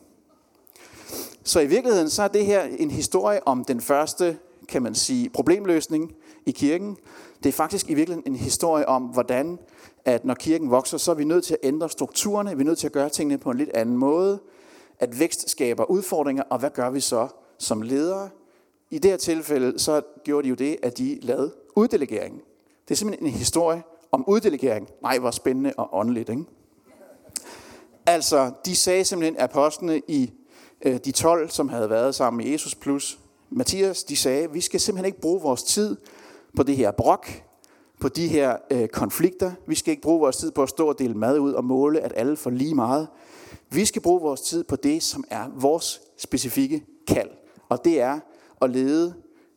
Så 1.43 1.59
i 1.59 1.67
virkeligheden, 1.67 2.09
så 2.09 2.23
er 2.23 2.27
det 2.27 2.45
her 2.45 2.63
en 2.63 2.91
historie 2.91 3.47
om 3.47 3.65
den 3.65 3.81
første, 3.81 4.37
kan 4.67 4.83
man 4.83 4.95
sige, 4.95 5.29
problemløsning 5.29 6.13
i 6.45 6.51
kirken. 6.51 6.97
Det 7.43 7.49
er 7.49 7.53
faktisk 7.53 7.89
i 7.89 7.93
virkeligheden 7.93 8.33
en 8.33 8.39
historie 8.39 8.87
om, 8.87 9.03
hvordan, 9.03 9.59
at 10.05 10.25
når 10.25 10.33
kirken 10.33 10.71
vokser, 10.71 10.97
så 10.97 11.11
er 11.11 11.15
vi 11.15 11.23
nødt 11.23 11.43
til 11.43 11.53
at 11.53 11.59
ændre 11.67 11.89
strukturerne, 11.89 12.55
vi 12.57 12.61
er 12.61 12.65
nødt 12.65 12.77
til 12.77 12.87
at 12.87 12.93
gøre 12.93 13.09
tingene 13.09 13.37
på 13.37 13.51
en 13.51 13.57
lidt 13.57 13.69
anden 13.73 13.97
måde, 13.97 14.39
at 14.99 15.19
vækst 15.19 15.49
skaber 15.49 15.83
udfordringer, 15.83 16.43
og 16.49 16.59
hvad 16.59 16.69
gør 16.69 16.89
vi 16.89 16.99
så 16.99 17.27
som 17.57 17.81
ledere? 17.81 18.29
I 18.89 18.97
det 18.97 19.11
her 19.11 19.17
tilfælde, 19.17 19.79
så 19.79 20.01
gjorde 20.23 20.43
de 20.43 20.49
jo 20.49 20.55
det, 20.55 20.77
at 20.83 20.97
de 20.97 21.19
lavede 21.21 21.53
uddelegering. 21.75 22.41
Det 22.87 22.91
er 22.91 22.95
simpelthen 22.95 23.27
en 23.27 23.33
historie 23.33 23.83
om 24.11 24.23
uddelegering. 24.27 24.87
Nej, 25.01 25.19
hvor 25.19 25.31
spændende 25.31 25.73
og 25.77 25.89
åndeligt, 25.93 26.29
ikke? 26.29 26.43
Altså, 28.05 28.51
de 28.65 28.75
sagde 28.75 29.05
simpelthen, 29.05 29.39
apostlene 29.39 30.01
i 30.07 30.33
øh, 30.85 30.99
de 31.05 31.11
12, 31.11 31.49
som 31.49 31.69
havde 31.69 31.89
været 31.89 32.15
sammen 32.15 32.43
med 32.43 32.51
Jesus 32.51 32.75
plus 32.75 33.19
Mathias, 33.49 34.03
de 34.03 34.15
sagde, 34.15 34.51
vi 34.51 34.61
skal 34.61 34.79
simpelthen 34.79 35.05
ikke 35.05 35.21
bruge 35.21 35.41
vores 35.41 35.63
tid 35.63 35.97
på 36.55 36.63
det 36.63 36.75
her 36.75 36.91
brok, 36.91 37.27
på 37.99 38.09
de 38.09 38.27
her 38.27 38.57
øh, 38.71 38.87
konflikter. 38.87 39.51
Vi 39.67 39.75
skal 39.75 39.91
ikke 39.91 40.01
bruge 40.01 40.19
vores 40.19 40.37
tid 40.37 40.51
på 40.51 40.63
at 40.63 40.69
stå 40.69 40.89
og 40.89 40.99
dele 40.99 41.13
mad 41.13 41.39
ud 41.39 41.53
og 41.53 41.65
måle, 41.65 41.99
at 41.99 42.13
alle 42.15 42.35
får 42.35 42.49
lige 42.49 42.75
meget. 42.75 43.07
Vi 43.69 43.85
skal 43.85 44.01
bruge 44.01 44.21
vores 44.21 44.41
tid 44.41 44.63
på 44.63 44.75
det, 44.75 45.03
som 45.03 45.23
er 45.29 45.45
vores 45.55 46.01
specifikke 46.17 46.85
kald. 47.07 47.29
Og 47.69 47.85
det 47.85 48.01
er 48.01 48.19
at 48.61 48.69
lede 48.69 49.13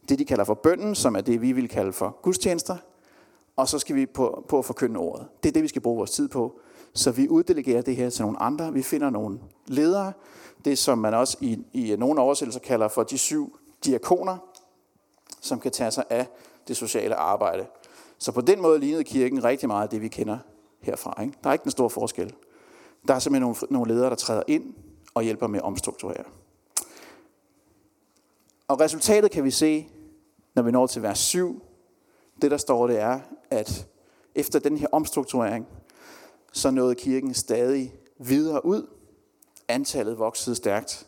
det, 0.09 0.19
de 0.19 0.25
kalder 0.25 0.45
for 0.45 0.55
bønden, 0.55 0.95
som 0.95 1.17
er 1.17 1.21
det, 1.21 1.43
vi 1.43 1.53
vil 1.53 1.69
kalde 1.69 1.93
for 1.93 2.19
gudstjenester. 2.23 2.77
Og 3.57 3.69
så 3.69 3.79
skal 3.79 3.97
vi 3.97 4.07
på, 4.07 4.45
på 4.49 4.59
at 4.59 4.65
forkynde 4.65 5.01
ordet. 5.01 5.27
Det 5.43 5.49
er 5.49 5.53
det, 5.53 5.63
vi 5.63 5.69
skal 5.69 5.83
bruge 5.83 5.97
vores 5.97 6.11
tid 6.11 6.29
på. 6.29 6.61
Så 6.97 7.11
vi 7.11 7.29
uddelegerer 7.29 7.83
det 7.83 7.97
her 7.97 8.11
til 8.11 8.23
nogle 8.23 8.43
andre. 8.43 8.73
Vi 8.73 8.83
finder 8.83 9.11
nogle 9.11 9.41
ledere. 9.67 10.13
Det, 10.65 10.79
som 10.79 10.99
man 10.99 11.15
også 11.15 11.37
i, 11.41 11.59
i 11.73 11.97
nogle 11.97 12.21
oversættelser 12.21 12.61
kalder 12.61 12.89
for 12.89 13.03
de 13.03 13.19
syv 13.19 13.59
diakoner, 13.85 14.37
som 15.41 15.61
kan 15.61 15.73
tage 15.73 15.91
sig 15.91 16.05
af 16.11 16.27
det 16.69 16.77
sociale 16.77 17.15
arbejde. 17.15 17.67
Så 18.19 18.33
på 18.33 18.41
den 18.41 18.63
måde 18.63 18.79
lignede 18.79 19.05
kirken 19.05 19.45
rigtig 19.45 19.69
meget 19.69 19.91
det, 19.91 20.01
vi 20.01 20.09
kender 20.09 20.39
herfra. 20.81 21.23
Ikke? 21.23 21.35
Der 21.45 21.49
er 21.49 21.53
ikke 21.53 21.65
en 21.65 21.71
stor 21.71 21.89
forskel. 21.89 22.35
Der 23.09 23.15
er 23.15 23.19
simpelthen 23.19 23.43
nogle, 23.43 23.57
nogle 23.71 23.95
ledere, 23.95 24.11
der 24.11 24.17
træder 24.17 24.43
ind 24.47 24.75
og 25.15 25.23
hjælper 25.23 25.47
med 25.47 25.59
at 25.59 25.65
omstrukturere. 25.65 26.25
Og 28.69 28.81
resultatet 28.81 29.31
kan 29.31 29.45
vi 29.45 29.51
se, 29.51 29.89
når 30.55 30.63
vi 30.63 30.71
når 30.71 30.87
til 30.87 31.03
vers 31.03 31.19
7. 31.19 31.63
Det, 32.43 32.51
der 32.51 32.57
står, 32.57 32.87
det 32.87 33.01
er, 33.01 33.21
at 33.51 33.87
efter 34.35 34.59
den 34.59 34.77
her 34.77 34.87
omstrukturering, 34.93 35.67
så 36.57 36.71
nåede 36.71 36.95
kirken 36.95 37.35
stadig 37.35 37.95
videre 38.19 38.65
ud. 38.65 38.87
Antallet 39.69 40.19
voksede 40.19 40.57
stærkt. 40.57 41.07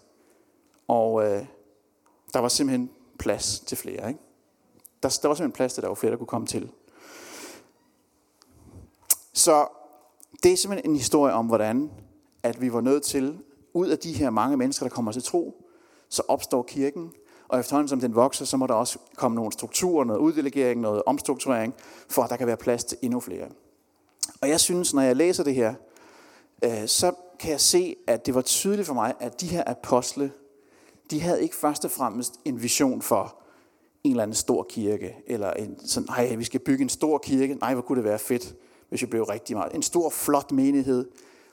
Og 0.88 1.24
øh, 1.24 1.46
der 2.32 2.38
var 2.38 2.48
simpelthen 2.48 2.90
plads 3.18 3.60
til 3.60 3.76
flere. 3.76 4.08
Ikke? 4.08 4.20
Der, 5.02 5.18
der 5.22 5.28
var 5.28 5.34
simpelthen 5.34 5.52
plads 5.52 5.74
til, 5.74 5.80
at 5.80 5.82
der 5.82 5.88
var 5.88 5.94
flere, 5.94 6.10
der 6.10 6.16
kunne 6.16 6.26
komme 6.26 6.46
til. 6.46 6.70
Så 9.32 9.66
det 10.42 10.52
er 10.52 10.56
simpelthen 10.56 10.90
en 10.90 10.96
historie 10.96 11.32
om, 11.32 11.46
hvordan 11.46 11.90
at 12.42 12.60
vi 12.60 12.72
var 12.72 12.80
nødt 12.80 13.02
til, 13.02 13.38
ud 13.74 13.88
af 13.88 13.98
de 13.98 14.12
her 14.12 14.30
mange 14.30 14.56
mennesker, 14.56 14.86
der 14.86 14.94
kommer 14.94 15.12
til 15.12 15.22
tro, 15.22 15.64
så 16.08 16.22
opstår 16.28 16.62
kirken, 16.62 17.12
og 17.48 17.60
efterhånden 17.60 17.88
som 17.88 18.00
den 18.00 18.14
vokser, 18.14 18.44
så 18.44 18.56
må 18.56 18.66
der 18.66 18.74
også 18.74 18.98
komme 19.16 19.34
nogle 19.34 19.52
strukturer, 19.52 20.04
noget 20.04 20.20
uddelegering, 20.20 20.80
noget 20.80 21.02
omstrukturering, 21.06 21.74
for 22.08 22.22
at 22.22 22.30
der 22.30 22.36
kan 22.36 22.46
være 22.46 22.56
plads 22.56 22.84
til 22.84 22.98
endnu 23.02 23.20
flere. 23.20 23.48
Og 24.40 24.48
jeg 24.48 24.60
synes, 24.60 24.94
når 24.94 25.02
jeg 25.02 25.16
læser 25.16 25.44
det 25.44 25.54
her, 25.54 25.74
øh, 26.64 26.86
så 26.86 27.12
kan 27.38 27.50
jeg 27.50 27.60
se, 27.60 27.96
at 28.06 28.26
det 28.26 28.34
var 28.34 28.42
tydeligt 28.42 28.86
for 28.86 28.94
mig, 28.94 29.14
at 29.20 29.40
de 29.40 29.46
her 29.46 29.62
apostle, 29.66 30.32
de 31.10 31.20
havde 31.20 31.42
ikke 31.42 31.56
først 31.56 31.84
og 31.84 31.90
fremmest 31.90 32.34
en 32.44 32.62
vision 32.62 33.02
for 33.02 33.36
en 34.04 34.10
eller 34.10 34.22
anden 34.22 34.34
stor 34.34 34.62
kirke, 34.62 35.16
eller 35.26 35.50
en 35.50 35.86
sådan, 35.86 36.06
nej, 36.08 36.34
vi 36.34 36.44
skal 36.44 36.60
bygge 36.60 36.82
en 36.82 36.88
stor 36.88 37.18
kirke, 37.18 37.54
nej, 37.54 37.74
hvor 37.74 37.82
kunne 37.82 37.96
det 37.96 38.04
være 38.04 38.18
fedt, 38.18 38.54
hvis 38.88 39.02
vi 39.02 39.06
blev 39.06 39.22
rigtig 39.22 39.56
meget. 39.56 39.74
En 39.74 39.82
stor, 39.82 40.10
flot 40.10 40.52
menighed, 40.52 41.06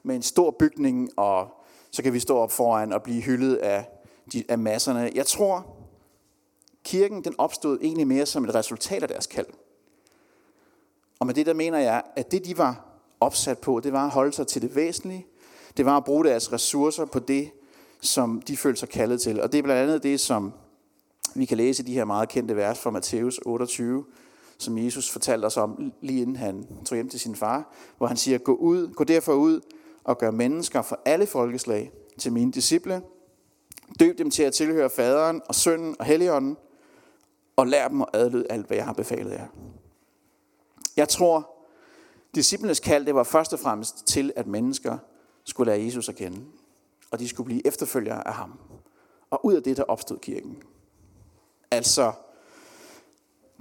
med 0.03 0.15
en 0.15 0.21
stor 0.21 0.51
bygning, 0.51 1.09
og 1.19 1.47
så 1.91 2.03
kan 2.03 2.13
vi 2.13 2.19
stå 2.19 2.37
op 2.37 2.51
foran 2.51 2.93
og 2.93 3.03
blive 3.03 3.21
hyldet 3.21 3.55
af, 3.55 3.89
de, 4.33 4.43
af 4.49 4.57
masserne. 4.59 5.11
Jeg 5.15 5.25
tror, 5.25 5.75
kirken 6.83 7.23
den 7.23 7.35
opstod 7.37 7.79
egentlig 7.81 8.07
mere 8.07 8.25
som 8.25 8.43
et 8.43 8.55
resultat 8.55 9.03
af 9.03 9.09
deres 9.09 9.27
kald. 9.27 9.45
Og 11.19 11.25
med 11.25 11.33
det 11.33 11.45
der 11.45 11.53
mener 11.53 11.79
jeg, 11.79 12.03
at 12.15 12.31
det 12.31 12.45
de 12.45 12.57
var 12.57 12.85
opsat 13.19 13.57
på, 13.57 13.79
det 13.79 13.93
var 13.93 14.05
at 14.05 14.11
holde 14.11 14.33
sig 14.33 14.47
til 14.47 14.61
det 14.61 14.75
væsentlige. 14.75 15.25
Det 15.77 15.85
var 15.85 15.97
at 15.97 16.03
bruge 16.03 16.25
deres 16.25 16.53
ressourcer 16.53 17.05
på 17.05 17.19
det, 17.19 17.51
som 18.01 18.41
de 18.41 18.57
følte 18.57 18.79
sig 18.79 18.89
kaldet 18.89 19.21
til. 19.21 19.41
Og 19.41 19.51
det 19.51 19.57
er 19.57 19.63
blandt 19.63 19.81
andet 19.81 20.03
det, 20.03 20.19
som 20.19 20.53
vi 21.35 21.45
kan 21.45 21.57
læse 21.57 21.83
i 21.83 21.85
de 21.85 21.93
her 21.93 22.05
meget 22.05 22.29
kendte 22.29 22.55
vers 22.55 22.79
fra 22.79 22.89
Matthæus 22.89 23.39
28, 23.45 24.05
som 24.57 24.77
Jesus 24.77 25.11
fortalte 25.11 25.45
os 25.45 25.57
om 25.57 25.93
lige 26.01 26.21
inden 26.21 26.35
han 26.35 26.67
tog 26.85 26.95
hjem 26.95 27.09
til 27.09 27.19
sin 27.19 27.35
far, 27.35 27.73
hvor 27.97 28.07
han 28.07 28.17
siger, 28.17 28.37
gå 28.37 28.55
ud, 28.55 28.93
gå 28.93 29.03
derfor 29.03 29.33
ud 29.33 29.61
og 30.03 30.17
gør 30.17 30.31
mennesker 30.31 30.81
for 30.81 30.99
alle 31.05 31.25
folkeslag 31.25 31.91
til 32.17 32.33
mine 32.33 32.51
disciple. 32.51 33.01
Døb 33.99 34.17
dem 34.17 34.29
til 34.29 34.43
at 34.43 34.53
tilhøre 34.53 34.89
faderen 34.89 35.41
og 35.47 35.55
sønnen 35.55 35.95
og 35.99 36.05
helligånden, 36.05 36.57
og 37.55 37.67
lær 37.67 37.87
dem 37.87 38.01
at 38.01 38.07
adlyde 38.13 38.45
alt, 38.49 38.67
hvad 38.67 38.77
jeg 38.77 38.85
har 38.85 38.93
befalet 38.93 39.31
jer. 39.31 39.47
Jeg 40.97 41.09
tror, 41.09 41.49
disciplenes 42.35 42.79
kald, 42.79 43.05
det 43.05 43.15
var 43.15 43.23
først 43.23 43.53
og 43.53 43.59
fremmest 43.59 44.07
til, 44.07 44.33
at 44.35 44.47
mennesker 44.47 44.97
skulle 45.43 45.71
lære 45.71 45.85
Jesus 45.85 46.09
at 46.09 46.15
kende, 46.15 46.45
og 47.11 47.19
de 47.19 47.27
skulle 47.27 47.45
blive 47.45 47.67
efterfølgere 47.67 48.27
af 48.27 48.33
ham. 48.33 48.59
Og 49.29 49.45
ud 49.45 49.53
af 49.53 49.63
det, 49.63 49.77
der 49.77 49.83
opstod 49.83 50.17
kirken. 50.19 50.57
Altså 51.71 52.11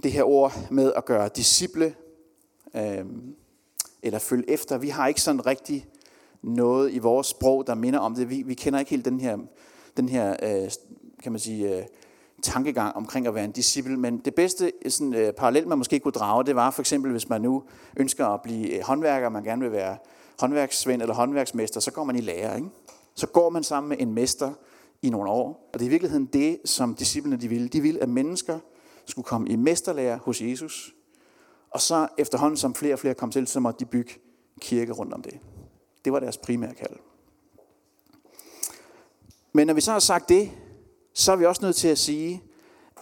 det 0.03 0.11
her 0.11 0.23
ord 0.23 0.53
med 0.71 0.93
at 0.93 1.05
gøre 1.05 1.29
disciple, 1.35 1.95
øh, 2.75 3.05
eller 4.03 4.19
følge 4.19 4.49
efter. 4.49 4.77
Vi 4.77 4.89
har 4.89 5.07
ikke 5.07 5.21
sådan 5.21 5.45
rigtig 5.45 5.87
noget 6.41 6.93
i 6.93 6.99
vores 6.99 7.27
sprog, 7.27 7.67
der 7.67 7.75
minder 7.75 7.99
om 7.99 8.15
det. 8.15 8.29
Vi, 8.29 8.41
vi 8.41 8.53
kender 8.53 8.79
ikke 8.79 8.89
helt 8.89 9.05
den 9.05 9.19
her, 9.19 9.37
den 9.97 10.09
her 10.09 10.35
øh, 10.43 10.71
kan 11.23 11.31
man 11.31 11.39
sige, 11.39 11.77
øh, 11.77 11.85
tankegang 12.45 12.95
omkring 12.95 13.27
at 13.27 13.35
være 13.35 13.45
en 13.45 13.51
disciple, 13.51 13.97
men 13.97 14.17
det 14.17 14.35
bedste 14.35 14.71
øh, 14.85 14.91
sådan, 14.91 15.13
øh, 15.13 15.33
parallel, 15.33 15.67
man 15.67 15.77
måske 15.77 15.99
kunne 15.99 16.11
drage, 16.11 16.43
det 16.43 16.55
var 16.55 16.71
for 16.71 16.81
eksempel, 16.81 17.11
hvis 17.11 17.29
man 17.29 17.41
nu 17.41 17.63
ønsker 17.97 18.27
at 18.27 18.41
blive 18.41 18.77
øh, 18.77 18.83
håndværker, 18.83 19.29
man 19.29 19.43
gerne 19.43 19.61
vil 19.61 19.71
være 19.71 19.97
håndværksvend 20.39 21.01
eller 21.01 21.15
håndværksmester, 21.15 21.79
så 21.79 21.91
går 21.91 22.03
man 22.03 22.15
i 22.15 22.21
lære. 22.21 22.55
Ikke? 22.55 22.69
Så 23.15 23.27
går 23.27 23.49
man 23.49 23.63
sammen 23.63 23.89
med 23.89 23.97
en 23.99 24.13
mester 24.13 24.53
i 25.01 25.09
nogle 25.09 25.29
år. 25.29 25.69
Og 25.73 25.79
det 25.79 25.81
er 25.81 25.87
i 25.87 25.89
virkeligheden 25.89 26.25
det, 26.25 26.57
som 26.65 26.95
disciplene 26.95 27.37
de 27.37 27.47
ville. 27.47 27.67
De 27.67 27.81
ville, 27.81 28.01
at 28.01 28.09
mennesker 28.09 28.59
skulle 29.05 29.25
komme 29.25 29.49
i 29.49 29.55
mesterlære 29.55 30.19
hos 30.23 30.41
Jesus. 30.41 30.93
Og 31.71 31.81
så 31.81 32.07
efterhånden, 32.17 32.57
som 32.57 32.75
flere 32.75 32.93
og 32.93 32.99
flere 32.99 33.13
kom 33.13 33.31
til, 33.31 33.47
så 33.47 33.59
måtte 33.59 33.79
de 33.79 33.85
bygge 33.85 34.13
kirke 34.61 34.91
rundt 34.91 35.13
om 35.13 35.21
det. 35.21 35.39
Det 36.05 36.13
var 36.13 36.19
deres 36.19 36.37
primære 36.37 36.73
kald. 36.73 36.95
Men 39.53 39.67
når 39.67 39.73
vi 39.73 39.81
så 39.81 39.91
har 39.91 39.99
sagt 39.99 40.29
det, 40.29 40.51
så 41.17 41.31
er 41.31 41.35
vi 41.35 41.45
også 41.45 41.61
nødt 41.65 41.75
til 41.75 41.87
at 41.87 41.97
sige, 41.97 42.43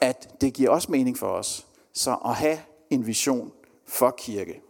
at 0.02 0.42
det 0.42 0.54
giver 0.54 0.70
også 0.70 0.92
mening 0.92 1.18
for 1.18 1.28
os 1.28 1.68
så 1.94 2.18
at 2.26 2.36
have 2.36 2.58
en 2.90 3.08
vision 3.08 3.52
for 3.86 4.16
kirke. 4.18 4.62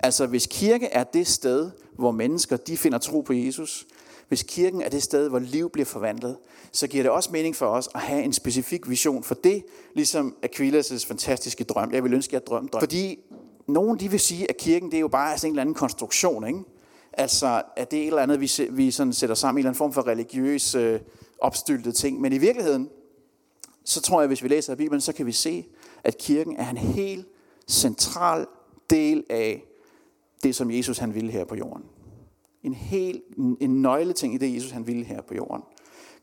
Altså 0.00 0.26
hvis 0.26 0.46
kirke 0.46 0.86
er 0.86 1.04
det 1.04 1.26
sted, 1.26 1.70
hvor 1.96 2.10
mennesker 2.10 2.56
de 2.56 2.76
finder 2.76 2.98
tro 2.98 3.20
på 3.20 3.32
Jesus, 3.32 3.86
hvis 4.28 4.42
kirken 4.42 4.82
er 4.82 4.88
det 4.88 5.02
sted, 5.02 5.28
hvor 5.28 5.38
liv 5.38 5.70
bliver 5.70 5.86
forvandlet, 5.86 6.36
så 6.72 6.86
giver 6.86 7.02
det 7.02 7.12
også 7.12 7.30
mening 7.32 7.56
for 7.56 7.66
os 7.66 7.88
at 7.94 8.00
have 8.00 8.22
en 8.22 8.32
specifik 8.32 8.88
vision 8.88 9.22
for 9.22 9.34
det, 9.34 9.64
ligesom 9.94 10.36
Aquilas' 10.46 11.06
fantastiske 11.06 11.64
drøm. 11.64 11.92
Jeg 11.92 12.04
vil 12.04 12.14
ønske, 12.14 12.30
at 12.30 12.32
jeg 12.32 12.46
drømte 12.46 12.70
drøm. 12.72 12.80
Fordi 12.80 13.18
nogen 13.66 14.00
de 14.00 14.10
vil 14.10 14.20
sige, 14.20 14.50
at 14.50 14.56
kirken 14.56 14.90
det 14.90 14.96
er 14.96 15.00
jo 15.00 15.08
bare 15.08 15.38
sådan 15.38 15.48
en 15.48 15.52
eller 15.52 15.60
anden 15.60 15.74
konstruktion. 15.74 16.46
Ikke? 16.46 16.60
Altså, 17.12 17.62
at 17.76 17.90
det 17.90 17.98
er 17.98 18.02
et 18.02 18.06
eller 18.06 18.22
andet, 18.22 18.40
vi, 18.40 18.50
vi 18.70 18.90
sådan 18.90 19.12
sætter 19.12 19.34
sammen 19.34 19.58
i 19.58 19.60
en 19.60 19.62
eller 19.62 19.70
anden 19.70 19.78
form 19.78 19.92
for 19.92 20.06
religiøs 20.06 20.74
øh, 20.74 21.00
opstyltede 21.42 21.94
ting. 21.94 22.20
Men 22.20 22.32
i 22.32 22.38
virkeligheden, 22.38 22.90
så 23.84 24.00
tror 24.00 24.20
jeg, 24.20 24.28
hvis 24.28 24.42
vi 24.42 24.48
læser 24.48 24.74
Bibelen, 24.74 25.00
så 25.00 25.12
kan 25.12 25.26
vi 25.26 25.32
se, 25.32 25.66
at 26.04 26.18
kirken 26.18 26.56
er 26.56 26.70
en 26.70 26.76
helt 26.76 27.26
central 27.68 28.46
del 28.90 29.24
af 29.30 29.64
det, 30.42 30.54
som 30.54 30.70
Jesus 30.70 30.98
han 30.98 31.14
ville 31.14 31.30
her 31.30 31.44
på 31.44 31.54
jorden. 31.54 31.84
En 32.62 32.74
helt 32.74 33.22
en 33.60 33.82
nøgleting 33.82 34.34
i 34.34 34.38
det, 34.38 34.54
Jesus 34.54 34.70
han 34.70 34.86
ville 34.86 35.04
her 35.04 35.22
på 35.22 35.34
jorden. 35.34 35.62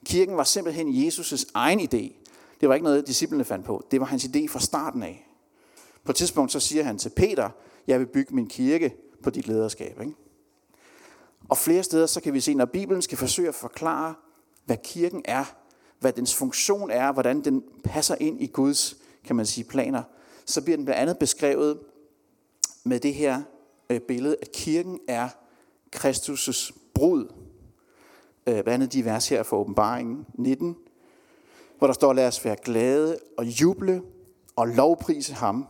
Kirken 0.06 0.38
var 0.38 0.44
simpelthen 0.44 1.08
Jesus' 1.08 1.46
egen 1.54 1.80
idé. 1.80 2.14
Det 2.62 2.70
var 2.70 2.74
ikke 2.74 2.84
noget, 2.84 3.08
disciplene 3.08 3.44
fandt 3.44 3.66
på. 3.66 3.86
Det 3.92 4.00
var 4.00 4.06
hans 4.06 4.26
idé 4.26 4.48
fra 4.48 4.60
starten 4.60 5.04
af. 5.04 5.28
På 6.04 6.12
et 6.12 6.16
tidspunkt 6.16 6.52
så 6.52 6.60
siger 6.60 6.84
han 6.84 6.98
til 6.98 7.10
Peter, 7.10 7.50
jeg 7.88 8.00
vil 8.00 8.06
bygge 8.06 8.36
min 8.36 8.48
kirke 8.48 8.96
på 9.24 9.30
dit 9.30 9.48
lederskab. 9.48 10.02
Ikke? 10.02 10.14
Og 11.50 11.58
flere 11.58 11.84
steder 11.84 12.06
så 12.06 12.22
kan 12.22 12.34
vi 12.34 12.40
se, 12.40 12.54
når 12.54 12.66
Bibelen 12.66 13.02
skal 13.02 13.18
forsøge 13.18 13.48
at 13.48 13.56
forklare, 13.56 14.16
hvad 14.70 14.78
kirken 14.78 15.22
er, 15.26 15.46
hvad 16.00 16.14
dens 16.14 16.36
funktion 16.36 16.92
er, 16.92 17.12
hvordan 17.12 17.42
den 17.42 17.64
passer 17.84 18.16
ind 18.20 18.42
i 18.42 18.48
Guds, 18.48 18.96
kan 19.24 19.36
man 19.36 19.46
sige, 19.46 19.64
planer, 19.64 20.04
så 20.46 20.62
bliver 20.62 20.78
den 20.78 20.86
blandt 20.86 21.02
andet 21.02 21.18
beskrevet 21.18 21.80
med 22.84 23.00
det 23.00 23.14
her 23.14 23.42
øh, 23.90 24.02
billede, 24.02 24.36
at 24.42 24.52
kirken 24.52 25.00
er 25.08 25.30
Kristus' 25.96 26.72
brud. 26.94 27.26
Øh, 28.48 28.54
hvad 28.54 28.64
blandt 28.64 28.70
andet 28.70 28.94
de 28.94 29.06
vers 29.06 29.30
her 29.30 29.44
fra 29.44 29.58
åbenbaringen 29.58 30.26
19, 30.34 30.78
hvor 31.78 31.88
der 31.88 31.94
står, 31.94 32.14
lad 32.14 32.28
os 32.28 32.46
være 32.46 32.58
glade 32.64 33.20
og 33.38 33.46
juble 33.46 34.02
og 34.56 34.68
lovprise 34.68 35.34
ham. 35.34 35.68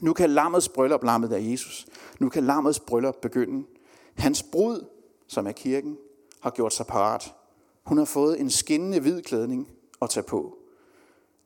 Nu 0.00 0.12
kan 0.12 0.30
lammets 0.30 0.68
bryllup, 0.68 1.04
lammet 1.04 1.32
af 1.32 1.50
Jesus, 1.50 1.86
nu 2.18 2.28
kan 2.28 2.44
lammets 2.44 2.80
bryllup 2.80 3.16
begynde. 3.22 3.66
Hans 4.14 4.42
brud, 4.42 4.84
som 5.26 5.46
er 5.46 5.52
kirken, 5.52 5.96
har 6.40 6.50
gjort 6.50 6.72
sig 6.72 6.86
parat. 6.86 7.34
Hun 7.88 7.98
har 7.98 8.04
fået 8.04 8.40
en 8.40 8.50
skinnende 8.50 9.00
hvid 9.00 9.22
klædning 9.22 9.68
at 10.02 10.10
tage 10.10 10.24
på. 10.24 10.58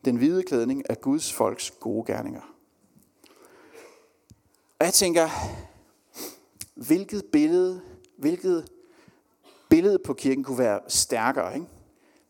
Den 0.05 0.15
hvide 0.15 0.43
klædning 0.43 0.83
er 0.89 0.95
Guds 0.95 1.33
folks 1.33 1.71
gode 1.71 2.13
gerninger. 2.13 2.55
Og 4.79 4.85
jeg 4.85 4.93
tænker, 4.93 5.29
hvilket 6.75 7.25
billede, 7.31 7.81
hvilket 8.17 8.71
billede 9.69 9.99
på 9.99 10.13
kirken 10.13 10.43
kunne 10.43 10.57
være 10.57 10.79
stærkere? 10.87 11.55
Ikke? 11.55 11.67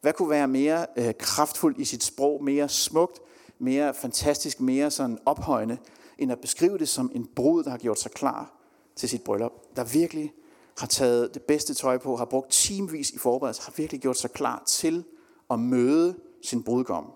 Hvad 0.02 0.14
kunne 0.14 0.30
være 0.30 0.48
mere 0.48 0.86
øh, 0.98 1.14
kraftfuldt 1.20 1.80
i 1.80 1.86
sit 1.86 2.04
sprog, 2.04 2.44
mere 2.44 2.70
smukt, 2.70 3.20
mere 3.60 3.94
fantastisk, 3.94 4.60
mere 4.62 4.92
sådan 4.92 5.18
ophøjende, 5.26 5.78
end 6.18 6.32
at 6.32 6.42
beskrive 6.42 6.78
det 6.78 6.90
som 6.90 7.12
en 7.16 7.28
brud, 7.36 7.64
der 7.64 7.70
har 7.70 7.78
gjort 7.78 8.00
sig 8.00 8.12
klar 8.12 8.54
til 8.96 9.10
sit 9.10 9.24
bryllup, 9.24 9.76
der 9.76 9.84
virkelig 9.84 10.34
har 10.78 10.88
taget 10.88 11.34
det 11.34 11.42
bedste 11.42 11.74
tøj 11.74 11.98
på, 11.98 12.16
har 12.16 12.26
brugt 12.26 12.52
timevis 12.52 13.10
i 13.10 13.18
forberedelse, 13.18 13.62
har 13.62 13.74
virkelig 13.78 14.02
gjort 14.02 14.18
sig 14.18 14.32
klar 14.32 14.64
til 14.68 15.04
at 15.50 15.60
møde 15.60 16.16
sin 16.42 16.64
brudgom. 16.64 17.12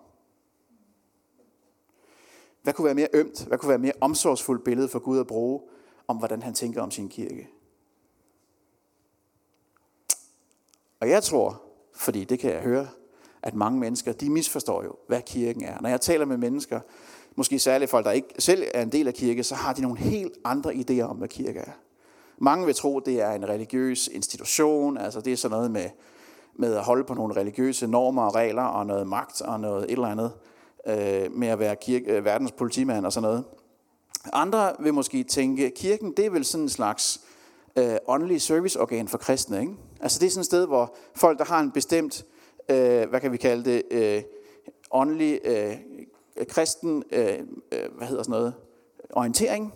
Hvad 2.63 2.73
kunne 2.73 2.85
være 2.85 2.95
mere 2.95 3.07
ømt? 3.13 3.45
Hvad 3.45 3.57
kunne 3.57 3.69
være 3.69 3.77
mere 3.77 3.93
omsorgsfuldt 4.01 4.63
billede 4.63 4.87
for 4.87 4.99
Gud 4.99 5.19
at 5.19 5.27
bruge 5.27 5.61
om, 6.07 6.17
hvordan 6.17 6.41
han 6.41 6.53
tænker 6.53 6.81
om 6.81 6.91
sin 6.91 7.09
kirke? 7.09 7.49
Og 10.99 11.09
jeg 11.09 11.23
tror, 11.23 11.61
fordi 11.95 12.23
det 12.23 12.39
kan 12.39 12.51
jeg 12.51 12.61
høre, 12.61 12.87
at 13.41 13.55
mange 13.55 13.79
mennesker, 13.79 14.11
de 14.11 14.29
misforstår 14.29 14.83
jo, 14.83 14.95
hvad 15.07 15.21
kirken 15.21 15.63
er. 15.63 15.81
Når 15.81 15.89
jeg 15.89 16.01
taler 16.01 16.25
med 16.25 16.37
mennesker, 16.37 16.79
måske 17.35 17.59
særligt 17.59 17.91
folk, 17.91 18.05
der 18.05 18.11
ikke 18.11 18.33
selv 18.39 18.63
er 18.73 18.81
en 18.81 18.91
del 18.91 19.07
af 19.07 19.13
kirke, 19.13 19.43
så 19.43 19.55
har 19.55 19.73
de 19.73 19.81
nogle 19.81 19.97
helt 19.97 20.33
andre 20.43 20.73
idéer 20.73 21.01
om, 21.01 21.17
hvad 21.17 21.27
kirke 21.27 21.59
er. 21.59 21.71
Mange 22.37 22.65
vil 22.65 22.75
tro, 22.75 22.99
det 22.99 23.21
er 23.21 23.31
en 23.31 23.49
religiøs 23.49 24.07
institution, 24.07 24.97
altså 24.97 25.21
det 25.21 25.33
er 25.33 25.37
sådan 25.37 25.57
noget 25.57 25.71
med, 25.71 25.89
med 26.55 26.75
at 26.75 26.83
holde 26.83 27.03
på 27.03 27.13
nogle 27.13 27.35
religiøse 27.35 27.87
normer 27.87 28.23
og 28.23 28.35
regler, 28.35 28.63
og 28.63 28.85
noget 28.85 29.07
magt 29.07 29.41
og 29.41 29.59
noget 29.59 29.83
et 29.83 29.91
eller 29.91 30.07
andet, 30.07 30.31
øh, 30.87 31.31
med 31.31 31.47
at 31.47 31.59
være 31.59 31.75
kirke, 31.75 32.11
øh, 32.11 32.25
verdens 32.25 32.51
politimand 32.51 33.05
og 33.05 33.13
sådan 33.13 33.29
noget. 33.29 33.43
Andre 34.33 34.73
vil 34.79 34.93
måske 34.93 35.23
tænke, 35.23 35.69
kirken 35.75 36.13
det 36.17 36.25
er 36.25 36.29
vel 36.29 36.45
sådan 36.45 36.63
en 36.63 36.69
slags 36.69 37.21
øh, 37.75 37.95
åndelig 38.07 38.41
serviceorgan 38.41 39.07
for 39.07 39.17
kristne. 39.17 39.61
Ikke? 39.61 39.73
Altså 40.01 40.19
det 40.19 40.25
er 40.25 40.29
sådan 40.29 40.41
et 40.41 40.45
sted, 40.45 40.67
hvor 40.67 40.95
folk, 41.15 41.39
der 41.39 41.45
har 41.45 41.59
en 41.59 41.71
bestemt, 41.71 42.25
øh, 42.69 43.09
hvad 43.09 43.19
kan 43.19 43.31
vi 43.31 43.37
kalde 43.37 43.71
det, 43.71 43.83
øh, 43.91 44.21
åndelig 44.91 45.39
øh, 45.43 45.75
kristen, 46.47 47.03
øh, 47.11 47.39
øh 47.71 47.79
hvad 47.97 48.07
hedder 48.07 48.23
sådan 48.23 48.31
noget, 48.31 48.53
orientering, 49.09 49.73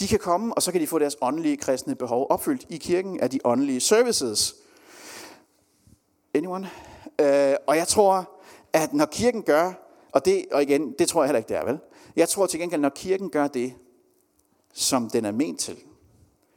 de 0.00 0.08
kan 0.08 0.18
komme, 0.18 0.54
og 0.54 0.62
så 0.62 0.72
kan 0.72 0.80
de 0.80 0.86
få 0.86 0.98
deres 0.98 1.16
åndelige 1.20 1.56
kristne 1.56 1.94
behov 1.94 2.26
opfyldt 2.30 2.66
i 2.68 2.76
kirken 2.76 3.20
af 3.20 3.30
de 3.30 3.40
åndelige 3.44 3.80
services. 3.80 4.54
Anyone? 6.34 6.70
Øh, 7.20 7.54
og 7.66 7.76
jeg 7.76 7.88
tror, 7.88 8.30
at 8.72 8.94
når 8.94 9.06
kirken 9.06 9.42
gør, 9.42 9.72
og, 10.12 10.24
det, 10.24 10.44
og 10.52 10.62
igen, 10.62 10.94
det 10.98 11.08
tror 11.08 11.22
jeg 11.22 11.28
heller 11.28 11.38
ikke, 11.38 11.48
det 11.48 11.56
er 11.56 11.64
vel. 11.64 11.78
Jeg 12.16 12.28
tror 12.28 12.46
til 12.46 12.60
gengæld, 12.60 12.80
når 12.80 12.88
kirken 12.88 13.30
gør 13.30 13.48
det, 13.48 13.74
som 14.72 15.10
den 15.10 15.24
er 15.24 15.32
ment 15.32 15.60
til, 15.60 15.76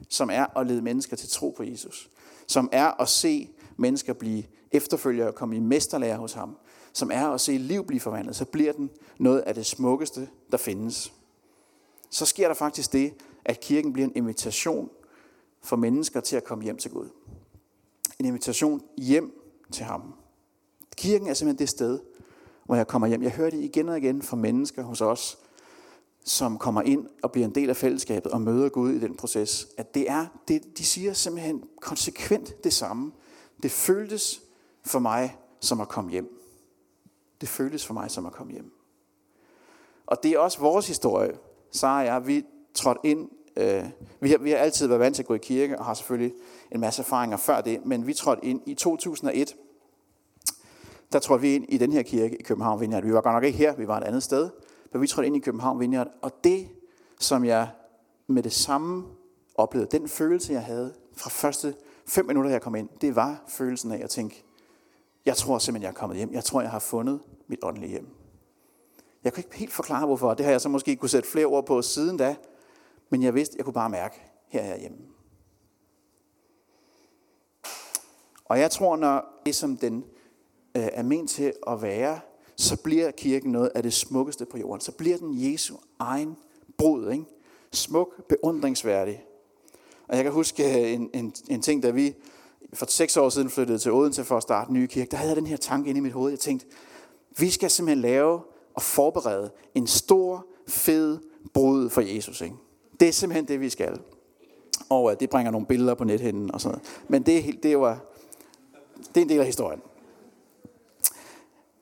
som 0.09 0.29
er 0.29 0.57
at 0.57 0.67
lede 0.67 0.81
mennesker 0.81 1.15
til 1.15 1.29
tro 1.29 1.53
på 1.57 1.63
Jesus, 1.63 2.09
som 2.47 2.69
er 2.71 3.01
at 3.01 3.09
se 3.09 3.49
mennesker 3.77 4.13
blive 4.13 4.43
efterfølgere 4.71 5.27
og 5.27 5.35
komme 5.35 5.55
i 5.55 5.59
mesterlærer 5.59 6.17
hos 6.17 6.33
ham, 6.33 6.57
som 6.93 7.11
er 7.11 7.27
at 7.27 7.41
se 7.41 7.57
liv 7.57 7.85
blive 7.85 7.99
forvandlet, 7.99 8.35
så 8.35 8.45
bliver 8.45 8.73
den 8.73 8.89
noget 9.19 9.39
af 9.39 9.55
det 9.55 9.65
smukkeste, 9.65 10.29
der 10.51 10.57
findes. 10.57 11.13
Så 12.09 12.25
sker 12.25 12.47
der 12.47 12.55
faktisk 12.55 12.93
det, 12.93 13.13
at 13.45 13.59
kirken 13.59 13.93
bliver 13.93 14.07
en 14.07 14.15
invitation 14.15 14.89
for 15.61 15.75
mennesker 15.75 16.19
til 16.19 16.35
at 16.35 16.43
komme 16.43 16.63
hjem 16.63 16.77
til 16.77 16.91
Gud. 16.91 17.09
En 18.19 18.25
invitation 18.25 18.81
hjem 18.97 19.41
til 19.71 19.85
ham. 19.85 20.13
Kirken 20.97 21.27
er 21.27 21.33
simpelthen 21.33 21.59
det 21.59 21.69
sted, 21.69 21.99
hvor 22.65 22.75
jeg 22.75 22.87
kommer 22.87 23.07
hjem. 23.07 23.23
Jeg 23.23 23.31
hører 23.31 23.49
det 23.49 23.63
igen 23.63 23.89
og 23.89 23.97
igen 23.97 24.21
fra 24.21 24.37
mennesker 24.37 24.83
hos 24.83 25.01
os, 25.01 25.37
som 26.23 26.57
kommer 26.57 26.81
ind 26.81 27.07
og 27.23 27.31
bliver 27.31 27.47
en 27.47 27.55
del 27.55 27.69
af 27.69 27.75
fællesskabet 27.75 28.31
og 28.31 28.41
møder 28.41 28.69
Gud 28.69 28.91
i 28.91 28.99
den 28.99 29.15
proces, 29.15 29.67
at 29.77 29.93
det 29.93 30.09
er, 30.09 30.25
det, 30.47 30.77
de 30.77 30.85
siger 30.85 31.13
simpelthen 31.13 31.63
konsekvent 31.81 32.63
det 32.63 32.73
samme. 32.73 33.11
Det 33.63 33.71
føltes 33.71 34.41
for 34.85 34.99
mig 34.99 35.37
som 35.59 35.81
at 35.81 35.89
komme 35.89 36.11
hjem. 36.11 36.41
Det 37.41 37.49
føltes 37.49 37.85
for 37.85 37.93
mig 37.93 38.11
som 38.11 38.25
at 38.25 38.33
komme 38.33 38.53
hjem. 38.53 38.71
Og 40.05 40.23
det 40.23 40.31
er 40.31 40.39
også 40.39 40.59
vores 40.59 40.87
historie. 40.87 41.37
Sara 41.71 41.99
og 41.99 42.05
jeg, 42.05 42.27
vi 42.27 42.45
trådte 42.73 42.99
ind, 43.03 43.29
øh, 43.57 43.83
vi, 44.19 44.29
har, 44.29 44.37
vi 44.37 44.51
har 44.51 44.57
altid 44.57 44.87
været 44.87 44.99
vant 44.99 45.15
til 45.15 45.23
at 45.23 45.27
gå 45.27 45.33
i 45.33 45.37
kirke, 45.37 45.79
og 45.79 45.85
har 45.85 45.93
selvfølgelig 45.93 46.33
en 46.71 46.79
masse 46.79 47.01
erfaringer 47.01 47.37
før 47.37 47.61
det, 47.61 47.85
men 47.85 48.07
vi 48.07 48.13
trådte 48.13 48.45
ind 48.45 48.61
i 48.65 48.73
2001, 48.73 49.55
der 51.13 51.19
trådte 51.19 51.41
vi 51.41 51.55
ind 51.55 51.65
i 51.69 51.77
den 51.77 51.91
her 51.91 52.03
kirke 52.03 52.35
i 52.37 52.43
København 52.43 52.81
Vineyard. 52.81 53.03
Vi 53.03 53.13
var 53.13 53.21
godt 53.21 53.33
nok 53.33 53.43
ikke 53.43 53.57
her, 53.57 53.75
vi 53.75 53.87
var 53.87 53.97
et 53.97 54.03
andet 54.03 54.23
sted, 54.23 54.49
men 54.93 55.01
vi 55.01 55.07
trådte 55.07 55.27
ind 55.27 55.35
i 55.35 55.39
København 55.39 55.79
Vineyard, 55.79 56.07
og 56.21 56.43
det, 56.43 56.67
som 57.19 57.45
jeg 57.45 57.69
med 58.27 58.43
det 58.43 58.53
samme 58.53 59.05
oplevede, 59.55 59.99
den 59.99 60.07
følelse, 60.07 60.53
jeg 60.53 60.63
havde 60.63 60.93
fra 61.17 61.29
første 61.29 61.75
fem 62.05 62.25
minutter, 62.25 62.51
jeg 62.51 62.61
kom 62.61 62.75
ind, 62.75 62.89
det 63.01 63.15
var 63.15 63.43
følelsen 63.47 63.91
af 63.91 64.03
at 64.03 64.09
tænke, 64.09 64.43
jeg 65.25 65.37
tror 65.37 65.57
simpelthen, 65.57 65.83
jeg 65.83 65.89
er 65.89 65.99
kommet 65.99 66.17
hjem. 66.17 66.33
Jeg 66.33 66.43
tror, 66.43 66.61
jeg 66.61 66.71
har 66.71 66.79
fundet 66.79 67.19
mit 67.47 67.59
åndelige 67.63 67.89
hjem. 67.89 68.16
Jeg 69.27 69.33
kan 69.33 69.43
ikke 69.43 69.57
helt 69.57 69.73
forklare, 69.73 70.05
hvorfor. 70.05 70.33
Det 70.33 70.45
har 70.45 70.51
jeg 70.51 70.61
så 70.61 70.69
måske 70.69 70.95
kunne 70.95 71.09
sætte 71.09 71.29
flere 71.29 71.45
ord 71.45 71.65
på 71.65 71.81
siden 71.81 72.17
da. 72.17 72.35
Men 73.09 73.23
jeg 73.23 73.33
vidste, 73.33 73.55
jeg 73.57 73.65
kunne 73.65 73.73
bare 73.73 73.89
mærke, 73.89 74.21
her 74.47 74.61
er 74.61 74.67
jeg 74.67 74.79
hjemme. 74.79 74.97
Og 78.45 78.59
jeg 78.59 78.71
tror, 78.71 78.95
når 78.95 79.41
det 79.45 79.55
som 79.55 79.77
den 79.77 80.03
øh, 80.77 80.87
er 80.93 81.03
ment 81.03 81.29
til 81.29 81.53
at 81.67 81.81
være, 81.81 82.19
så 82.55 82.81
bliver 82.83 83.11
kirken 83.11 83.51
noget 83.51 83.71
af 83.75 83.83
det 83.83 83.93
smukkeste 83.93 84.45
på 84.45 84.57
jorden. 84.57 84.81
Så 84.81 84.91
bliver 84.91 85.17
den 85.17 85.51
Jesu 85.51 85.75
egen 85.99 86.37
brud. 86.77 87.11
Ikke? 87.11 87.25
Smuk, 87.71 88.27
beundringsværdig. 88.29 89.25
Og 90.07 90.15
jeg 90.15 90.23
kan 90.23 90.33
huske 90.33 90.81
øh, 90.81 90.93
en, 90.93 91.09
en, 91.13 91.33
en 91.49 91.61
ting, 91.61 91.83
da 91.83 91.89
vi 91.89 92.15
for 92.73 92.85
seks 92.89 93.17
år 93.17 93.29
siden 93.29 93.49
flyttede 93.49 93.79
til 93.79 93.91
Odense 93.91 94.23
for 94.23 94.37
at 94.37 94.43
starte 94.43 94.69
en 94.69 94.73
ny 94.73 94.85
kirke, 94.85 95.11
der 95.11 95.17
havde 95.17 95.29
jeg 95.29 95.37
den 95.37 95.47
her 95.47 95.57
tanke 95.57 95.89
inde 95.89 95.97
i 95.97 96.01
mit 96.01 96.13
hoved. 96.13 96.29
Jeg 96.29 96.39
tænkte, 96.39 96.65
vi 97.37 97.49
skal 97.49 97.69
simpelthen 97.69 98.01
lave 98.01 98.41
og 98.77 98.83
forberede 98.83 99.51
en 99.75 99.87
stor, 99.87 100.45
fed 100.67 101.19
brud 101.53 101.89
for 101.89 102.01
Jesus. 102.01 102.41
Ikke? 102.41 102.55
Det 102.99 103.07
er 103.07 103.11
simpelthen 103.11 103.47
det, 103.47 103.61
vi 103.61 103.69
skal. 103.69 103.99
Og 104.89 105.03
uh, 105.03 105.13
det 105.19 105.29
bringer 105.29 105.51
nogle 105.51 105.67
billeder 105.67 105.93
på 105.93 106.03
nethinden 106.03 106.53
og 106.53 106.61
sådan 106.61 106.77
noget. 106.77 107.01
Men 107.07 107.23
det, 107.23 107.37
er, 107.37 107.41
helt, 107.41 107.63
det, 107.63 107.79
var, 107.79 107.91
øh, 107.91 107.97
det 109.15 109.17
er 109.17 109.21
en 109.21 109.29
del 109.29 109.39
af 109.39 109.45
historien. 109.45 109.81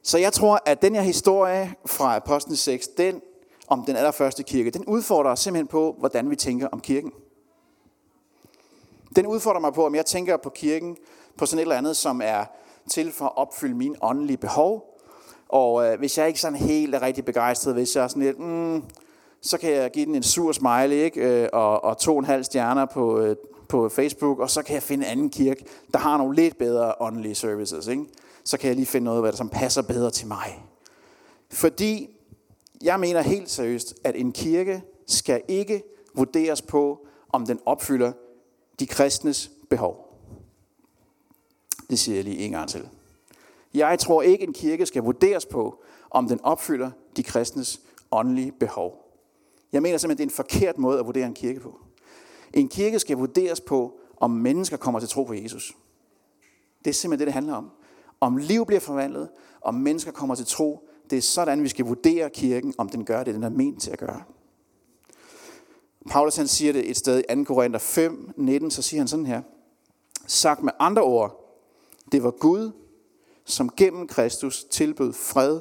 Så 0.03 0.17
jeg 0.17 0.33
tror, 0.33 0.59
at 0.65 0.81
den 0.81 0.95
her 0.95 1.01
historie 1.01 1.75
fra 1.85 2.15
Apostlenes 2.15 2.59
6, 2.59 2.87
den 2.87 3.21
om 3.67 3.83
den 3.85 3.95
allerførste 3.95 4.43
kirke, 4.43 4.69
den 4.69 4.85
udfordrer 4.85 5.31
os 5.31 5.39
simpelthen 5.39 5.67
på, 5.67 5.95
hvordan 5.99 6.29
vi 6.29 6.35
tænker 6.35 6.67
om 6.67 6.79
kirken. 6.79 7.11
Den 9.15 9.27
udfordrer 9.27 9.59
mig 9.59 9.73
på, 9.73 9.85
om 9.85 9.95
jeg 9.95 10.05
tænker 10.05 10.37
på 10.37 10.49
kirken 10.49 10.97
på 11.37 11.45
sådan 11.45 11.59
et 11.59 11.61
eller 11.61 11.75
andet, 11.75 11.97
som 11.97 12.21
er 12.23 12.45
til 12.89 13.11
for 13.11 13.25
at 13.25 13.37
opfylde 13.37 13.75
mine 13.75 13.95
åndelige 14.01 14.37
behov. 14.37 14.94
Og 15.49 15.85
øh, 15.85 15.99
hvis 15.99 16.17
jeg 16.17 16.27
ikke 16.27 16.41
sådan 16.41 16.57
helt 16.57 16.95
er 16.95 17.01
rigtig 17.01 17.25
begejstret, 17.25 17.73
hvis 17.73 17.95
jeg 17.95 18.03
er 18.03 18.07
sådan 18.07 18.23
lidt, 18.23 18.39
mm, 18.39 18.83
så 19.41 19.57
kan 19.57 19.71
jeg 19.71 19.91
give 19.91 20.05
den 20.05 20.15
en 20.15 20.23
sur 20.23 20.51
smiley, 20.51 20.95
ikke? 20.95 21.43
Øh, 21.43 21.49
og, 21.53 21.83
og 21.83 21.97
to 21.97 22.13
og 22.13 22.19
en 22.19 22.25
halv 22.25 22.43
stjerner 22.43 22.85
på, 22.85 23.19
øh, 23.19 23.35
på 23.69 23.89
Facebook, 23.89 24.39
og 24.39 24.49
så 24.49 24.61
kan 24.61 24.73
jeg 24.73 24.83
finde 24.83 25.05
en 25.05 25.11
anden 25.11 25.29
kirke, 25.29 25.65
der 25.93 25.99
har 25.99 26.17
nogle 26.17 26.35
lidt 26.35 26.57
bedre 26.57 26.93
åndelige 26.99 27.35
services. 27.35 27.87
Ikke? 27.87 28.05
Så 28.43 28.57
kan 28.57 28.67
jeg 28.67 28.75
lige 28.75 28.85
finde 28.85 29.05
noget, 29.05 29.21
hvad 29.21 29.31
der 29.31 29.37
som 29.37 29.49
passer 29.49 29.81
bedre 29.81 30.11
til 30.11 30.27
mig. 30.27 30.63
Fordi 31.51 32.09
jeg 32.81 32.99
mener 32.99 33.21
helt 33.21 33.49
seriøst, 33.49 33.95
at 34.03 34.15
en 34.15 34.31
kirke 34.31 34.83
skal 35.07 35.41
ikke 35.47 35.83
vurderes 36.15 36.61
på, 36.61 37.07
om 37.29 37.45
den 37.45 37.59
opfylder 37.65 38.11
de 38.79 38.87
kristnes 38.87 39.51
behov. 39.69 40.19
Det 41.89 41.99
siger 41.99 42.15
jeg 42.15 42.23
lige 42.23 42.37
en 42.37 42.51
gang 42.51 42.69
til. 42.69 42.89
Jeg 43.75 43.99
tror 43.99 44.21
ikke, 44.21 44.43
en 44.43 44.53
kirke 44.53 44.85
skal 44.85 45.03
vurderes 45.03 45.45
på, 45.45 45.83
om 46.09 46.27
den 46.27 46.41
opfylder 46.43 46.91
de 47.15 47.23
kristnes 47.23 47.81
åndelige 48.11 48.51
behov. 48.51 49.05
Jeg 49.71 49.81
mener 49.81 49.97
simpelthen, 49.97 50.27
det 50.27 50.33
er 50.33 50.35
en 50.35 50.45
forkert 50.45 50.77
måde 50.77 50.99
at 50.99 51.05
vurdere 51.05 51.25
en 51.25 51.33
kirke 51.33 51.59
på. 51.59 51.79
En 52.53 52.69
kirke 52.69 52.99
skal 52.99 53.17
vurderes 53.17 53.61
på, 53.61 53.99
om 54.17 54.31
mennesker 54.31 54.77
kommer 54.77 54.99
til 54.99 55.09
tro 55.09 55.23
på 55.23 55.33
Jesus. 55.33 55.77
Det 56.83 56.89
er 56.89 56.93
simpelthen 56.93 57.19
det, 57.19 57.27
det 57.27 57.33
handler 57.33 57.53
om. 57.53 57.71
Om 58.19 58.37
liv 58.37 58.65
bliver 58.65 58.79
forvandlet, 58.79 59.29
om 59.61 59.73
mennesker 59.73 60.11
kommer 60.11 60.35
til 60.35 60.45
tro, 60.45 60.89
det 61.09 61.17
er 61.17 61.21
sådan, 61.21 61.63
vi 61.63 61.67
skal 61.67 61.85
vurdere 61.85 62.29
kirken, 62.29 62.73
om 62.77 62.89
den 62.89 63.05
gør 63.05 63.23
det, 63.23 63.35
den 63.35 63.43
er 63.43 63.49
ment 63.49 63.81
til 63.81 63.91
at 63.91 63.99
gøre. 63.99 64.23
Paulus 66.09 66.35
han 66.35 66.47
siger 66.47 66.73
det 66.73 66.89
et 66.89 66.97
sted 66.97 67.23
i 67.29 67.35
2. 67.35 67.43
Korinther 67.43 67.79
5, 67.79 68.31
19, 68.37 68.71
så 68.71 68.81
siger 68.81 69.01
han 69.01 69.07
sådan 69.07 69.25
her. 69.25 69.41
Sagt 70.27 70.63
med 70.63 70.73
andre 70.79 71.01
ord, 71.01 71.59
det 72.11 72.23
var 72.23 72.31
Gud, 72.31 72.71
som 73.45 73.69
gennem 73.77 74.07
Kristus 74.07 74.63
tilbød 74.63 75.13
fred, 75.13 75.59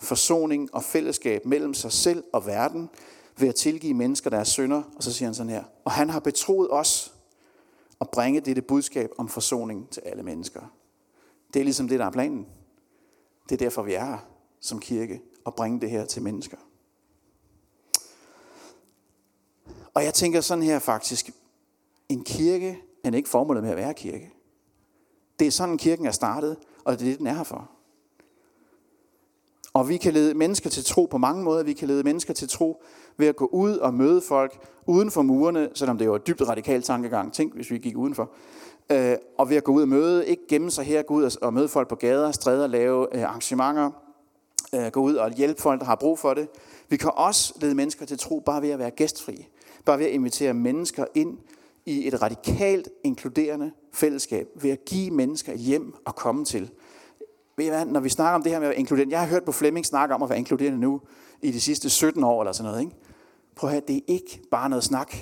forsoning 0.00 0.74
og 0.74 0.84
fællesskab 0.84 1.46
mellem 1.46 1.74
sig 1.74 1.92
selv 1.92 2.24
og 2.32 2.46
verden, 2.46 2.90
ved 3.38 3.48
at 3.48 3.54
tilgive 3.54 3.94
mennesker 3.94 4.30
deres 4.30 4.48
synder. 4.48 4.82
Og 4.96 5.02
så 5.02 5.12
siger 5.12 5.26
han 5.26 5.34
sådan 5.34 5.50
her. 5.50 5.64
Og 5.84 5.92
han 5.92 6.10
har 6.10 6.20
betroet 6.20 6.72
os 6.72 7.14
at 8.00 8.10
bringe 8.10 8.40
dette 8.40 8.62
budskab 8.62 9.10
om 9.18 9.28
forsoning 9.28 9.90
til 9.90 10.02
alle 10.06 10.22
mennesker. 10.22 10.60
Det 11.54 11.60
er 11.60 11.64
ligesom 11.64 11.88
det, 11.88 11.98
der 11.98 12.06
er 12.06 12.10
planen. 12.10 12.46
Det 13.48 13.52
er 13.54 13.58
derfor, 13.58 13.82
vi 13.82 13.94
er 13.94 14.04
her 14.04 14.18
som 14.60 14.80
kirke, 14.80 15.22
og 15.44 15.54
bringe 15.54 15.80
det 15.80 15.90
her 15.90 16.06
til 16.06 16.22
mennesker. 16.22 16.56
Og 19.94 20.04
jeg 20.04 20.14
tænker 20.14 20.40
sådan 20.40 20.64
her 20.64 20.78
faktisk, 20.78 21.30
en 22.08 22.24
kirke 22.24 22.78
er 23.04 23.10
ikke 23.10 23.28
formålet 23.28 23.62
med 23.62 23.70
at 23.70 23.76
være 23.76 23.94
kirke. 23.94 24.32
Det 25.38 25.46
er 25.46 25.50
sådan, 25.50 25.78
kirken 25.78 26.06
er 26.06 26.10
startet, 26.10 26.56
og 26.88 26.98
det 26.98 27.06
er 27.06 27.10
det, 27.10 27.18
den 27.18 27.26
er 27.26 27.34
her 27.34 27.42
for. 27.42 27.70
Og 29.72 29.88
vi 29.88 29.96
kan 29.96 30.12
lede 30.12 30.34
mennesker 30.34 30.70
til 30.70 30.84
tro 30.84 31.04
på 31.04 31.18
mange 31.18 31.44
måder. 31.44 31.62
Vi 31.62 31.72
kan 31.72 31.88
lede 31.88 32.02
mennesker 32.02 32.34
til 32.34 32.48
tro 32.48 32.82
ved 33.16 33.26
at 33.26 33.36
gå 33.36 33.46
ud 33.46 33.76
og 33.76 33.94
møde 33.94 34.20
folk 34.20 34.58
uden 34.86 35.10
for 35.10 35.22
murene, 35.22 35.68
selvom 35.74 35.98
det 35.98 36.04
jo 36.04 36.14
er 36.14 36.18
dybt 36.18 36.48
radikal 36.48 36.82
tankegang. 36.82 37.32
Tænk, 37.32 37.54
hvis 37.54 37.70
vi 37.70 37.78
gik 37.78 37.96
udenfor. 37.96 38.30
Øh, 38.90 39.16
og 39.38 39.50
ved 39.50 39.56
at 39.56 39.64
gå 39.64 39.72
ud 39.72 39.82
og 39.82 39.88
møde, 39.88 40.26
ikke 40.26 40.42
gemme 40.48 40.70
sig 40.70 40.84
her, 40.84 41.02
gå 41.02 41.14
ud 41.14 41.36
og 41.42 41.54
møde 41.54 41.68
folk 41.68 41.88
på 41.88 41.94
gader, 41.94 42.32
stræder, 42.32 42.66
lave 42.66 43.16
øh, 43.16 43.22
arrangementer, 43.22 43.90
øh, 44.74 44.86
gå 44.86 45.00
ud 45.00 45.14
og 45.14 45.30
hjælpe 45.30 45.62
folk, 45.62 45.80
der 45.80 45.86
har 45.86 45.96
brug 45.96 46.18
for 46.18 46.34
det. 46.34 46.48
Vi 46.88 46.96
kan 46.96 47.10
også 47.14 47.54
lede 47.60 47.74
mennesker 47.74 48.06
til 48.06 48.18
tro 48.18 48.40
bare 48.40 48.62
ved 48.62 48.70
at 48.70 48.78
være 48.78 48.90
gæstfri. 48.90 49.48
Bare 49.84 49.98
ved 49.98 50.06
at 50.06 50.12
invitere 50.12 50.54
mennesker 50.54 51.04
ind 51.14 51.38
i 51.88 52.08
et 52.08 52.22
radikalt 52.22 52.88
inkluderende 53.04 53.72
fællesskab. 53.92 54.48
Ved 54.54 54.70
at 54.70 54.84
give 54.84 55.10
mennesker 55.10 55.52
et 55.52 55.58
hjem 55.58 55.94
at 56.06 56.14
komme 56.14 56.44
til. 56.44 56.70
Ved 57.56 57.64
I 57.66 57.68
hvad, 57.68 57.86
når 57.86 58.00
vi 58.00 58.08
snakker 58.08 58.34
om 58.34 58.42
det 58.42 58.52
her 58.52 58.58
med 58.58 58.66
at 58.66 58.70
være 58.70 58.78
inkluderende. 58.78 59.12
Jeg 59.12 59.20
har 59.20 59.28
hørt 59.28 59.44
på 59.44 59.52
Flemming 59.52 59.86
snakke 59.86 60.14
om 60.14 60.22
at 60.22 60.28
være 60.28 60.38
inkluderende 60.38 60.78
nu 60.78 61.00
i 61.42 61.50
de 61.50 61.60
sidste 61.60 61.90
17 61.90 62.24
år 62.24 62.42
eller 62.42 62.52
sådan 62.52 62.70
noget. 62.70 62.80
Ikke? 62.84 62.96
Prøv 63.54 63.70
at 63.70 63.74
høre, 63.74 63.82
det 63.88 63.96
er 63.96 64.00
ikke 64.06 64.40
bare 64.50 64.68
noget 64.68 64.84
snak. 64.84 65.14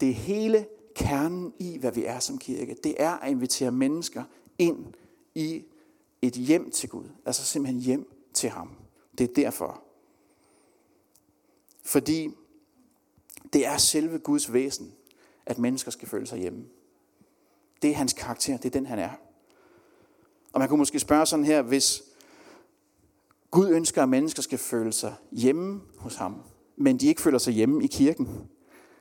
Det 0.00 0.08
er 0.08 0.14
hele 0.14 0.66
kernen 0.94 1.52
i, 1.58 1.78
hvad 1.78 1.92
vi 1.92 2.04
er 2.04 2.18
som 2.18 2.38
kirke. 2.38 2.76
Det 2.84 2.94
er 2.98 3.10
at 3.10 3.30
invitere 3.30 3.70
mennesker 3.70 4.24
ind 4.58 4.86
i 5.34 5.64
et 6.22 6.32
hjem 6.32 6.70
til 6.70 6.88
Gud. 6.88 7.04
Altså 7.26 7.44
simpelthen 7.44 7.82
hjem 7.82 8.12
til 8.34 8.50
ham. 8.50 8.70
Det 9.18 9.30
er 9.30 9.34
derfor. 9.34 9.82
Fordi 11.84 12.30
det 13.52 13.66
er 13.66 13.76
selve 13.76 14.18
Guds 14.18 14.52
væsen, 14.52 14.92
at 15.48 15.58
mennesker 15.58 15.90
skal 15.90 16.08
føle 16.08 16.26
sig 16.26 16.38
hjemme. 16.38 16.64
Det 17.82 17.90
er 17.90 17.94
hans 17.94 18.12
karakter, 18.12 18.56
det 18.56 18.64
er 18.64 18.70
den 18.70 18.86
han 18.86 18.98
er. 18.98 19.10
Og 20.52 20.60
man 20.60 20.68
kunne 20.68 20.78
måske 20.78 20.98
spørge 20.98 21.26
sådan 21.26 21.44
her, 21.44 21.62
hvis 21.62 22.02
Gud 23.50 23.68
ønsker, 23.68 24.02
at 24.02 24.08
mennesker 24.08 24.42
skal 24.42 24.58
føle 24.58 24.92
sig 24.92 25.14
hjemme 25.32 25.80
hos 25.98 26.16
ham, 26.16 26.42
men 26.76 26.96
de 26.96 27.06
ikke 27.06 27.22
føler 27.22 27.38
sig 27.38 27.52
hjemme 27.52 27.84
i 27.84 27.86
kirken, 27.86 28.48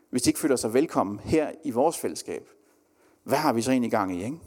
hvis 0.09 0.21
de 0.21 0.29
ikke 0.29 0.39
føler 0.39 0.55
sig 0.55 0.73
velkommen 0.73 1.19
her 1.19 1.51
i 1.63 1.71
vores 1.71 1.97
fællesskab, 1.97 2.49
hvad 3.23 3.37
har 3.37 3.53
vi 3.53 3.61
så 3.61 3.71
egentlig 3.71 3.91
gang 3.91 4.15
i? 4.15 4.23
Ikke? 4.23 4.37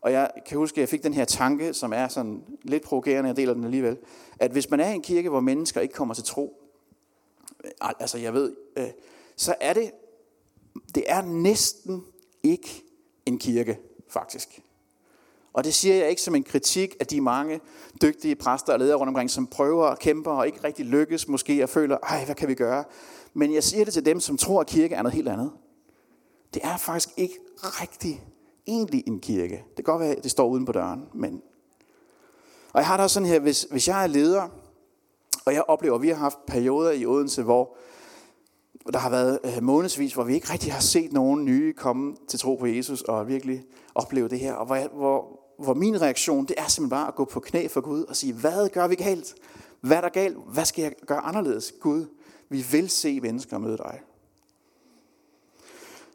Og 0.00 0.12
jeg 0.12 0.30
kan 0.46 0.58
huske, 0.58 0.76
at 0.76 0.80
jeg 0.80 0.88
fik 0.88 1.02
den 1.02 1.14
her 1.14 1.24
tanke, 1.24 1.74
som 1.74 1.92
er 1.92 2.08
sådan 2.08 2.44
lidt 2.62 2.82
provokerende, 2.82 3.28
jeg 3.28 3.36
deler 3.36 3.54
den 3.54 3.64
alligevel, 3.64 3.98
at 4.40 4.50
hvis 4.52 4.70
man 4.70 4.80
er 4.80 4.90
i 4.90 4.94
en 4.94 5.02
kirke, 5.02 5.28
hvor 5.28 5.40
mennesker 5.40 5.80
ikke 5.80 5.94
kommer 5.94 6.14
til 6.14 6.24
tro, 6.24 6.62
altså 7.80 8.18
jeg 8.18 8.34
ved, 8.34 8.56
øh, 8.76 8.88
så 9.36 9.54
er 9.60 9.72
det, 9.72 9.90
det 10.94 11.04
er 11.06 11.22
næsten 11.22 12.04
ikke 12.42 12.82
en 13.26 13.38
kirke, 13.38 13.78
faktisk. 14.08 14.62
Og 15.52 15.64
det 15.64 15.74
siger 15.74 15.94
jeg 15.94 16.10
ikke 16.10 16.22
som 16.22 16.34
en 16.34 16.42
kritik 16.42 16.96
af 17.00 17.06
de 17.06 17.20
mange 17.20 17.60
dygtige 18.02 18.36
præster 18.36 18.72
og 18.72 18.78
ledere 18.78 18.96
rundt 18.96 19.08
omkring, 19.08 19.30
som 19.30 19.46
prøver 19.46 19.86
og 19.86 19.98
kæmper 19.98 20.30
og 20.30 20.46
ikke 20.46 20.64
rigtig 20.64 20.86
lykkes 20.86 21.28
måske 21.28 21.62
og 21.62 21.68
føler, 21.68 21.98
ej, 22.02 22.24
hvad 22.24 22.34
kan 22.34 22.48
vi 22.48 22.54
gøre? 22.54 22.84
Men 23.34 23.54
jeg 23.54 23.64
siger 23.64 23.84
det 23.84 23.94
til 23.94 24.04
dem, 24.04 24.20
som 24.20 24.36
tror, 24.36 24.60
at 24.60 24.66
kirke 24.66 24.94
er 24.94 25.02
noget 25.02 25.14
helt 25.14 25.28
andet. 25.28 25.52
Det 26.54 26.62
er 26.64 26.76
faktisk 26.76 27.08
ikke 27.16 27.34
rigtig 27.62 28.24
egentlig 28.66 29.04
en 29.06 29.20
kirke. 29.20 29.64
Det 29.76 29.76
kan 29.76 29.84
godt 29.84 30.00
være, 30.00 30.16
at 30.16 30.22
det 30.22 30.30
står 30.30 30.48
uden 30.48 30.64
på 30.64 30.72
døren, 30.72 31.04
men... 31.14 31.42
Og 32.72 32.80
jeg 32.80 32.86
har 32.86 32.96
da 32.96 33.02
også 33.02 33.14
sådan 33.14 33.28
her, 33.28 33.38
hvis, 33.38 33.66
hvis 33.70 33.88
jeg 33.88 34.02
er 34.02 34.06
leder, 34.06 34.48
og 35.44 35.54
jeg 35.54 35.62
oplever, 35.68 35.94
at 35.94 36.02
vi 36.02 36.08
har 36.08 36.16
haft 36.16 36.46
perioder 36.46 36.90
i 36.90 37.06
Odense, 37.06 37.42
hvor 37.42 37.76
der 38.92 38.98
har 38.98 39.10
været 39.10 39.38
øh, 39.44 39.62
månedsvis, 39.62 40.14
hvor 40.14 40.24
vi 40.24 40.34
ikke 40.34 40.52
rigtig 40.52 40.72
har 40.72 40.80
set 40.80 41.12
nogen 41.12 41.44
nye 41.44 41.72
komme 41.72 42.16
til 42.28 42.38
tro 42.38 42.56
på 42.56 42.66
Jesus 42.66 43.02
og 43.02 43.28
virkelig 43.28 43.64
opleve 43.94 44.28
det 44.28 44.38
her. 44.38 44.54
Og 44.54 44.66
hvor, 44.66 44.88
hvor, 44.96 45.40
hvor 45.58 45.74
min 45.74 46.00
reaktion, 46.00 46.46
det 46.46 46.54
er 46.58 46.66
simpelthen 46.66 46.90
bare 46.90 47.08
at 47.08 47.14
gå 47.14 47.24
på 47.24 47.40
knæ 47.40 47.68
for 47.68 47.80
Gud 47.80 48.04
og 48.04 48.16
sige, 48.16 48.32
hvad 48.32 48.68
gør 48.68 48.86
vi 48.86 48.94
galt? 48.94 49.34
Hvad 49.80 49.96
er 49.96 50.00
der 50.00 50.08
galt? 50.08 50.36
Hvad 50.46 50.64
skal 50.64 50.82
jeg 50.82 50.92
gøre 51.06 51.20
anderledes? 51.20 51.74
Gud, 51.80 52.06
vi 52.48 52.64
vil 52.70 52.90
se 52.90 53.20
mennesker 53.20 53.58
møde 53.58 53.76
dig. 53.76 54.00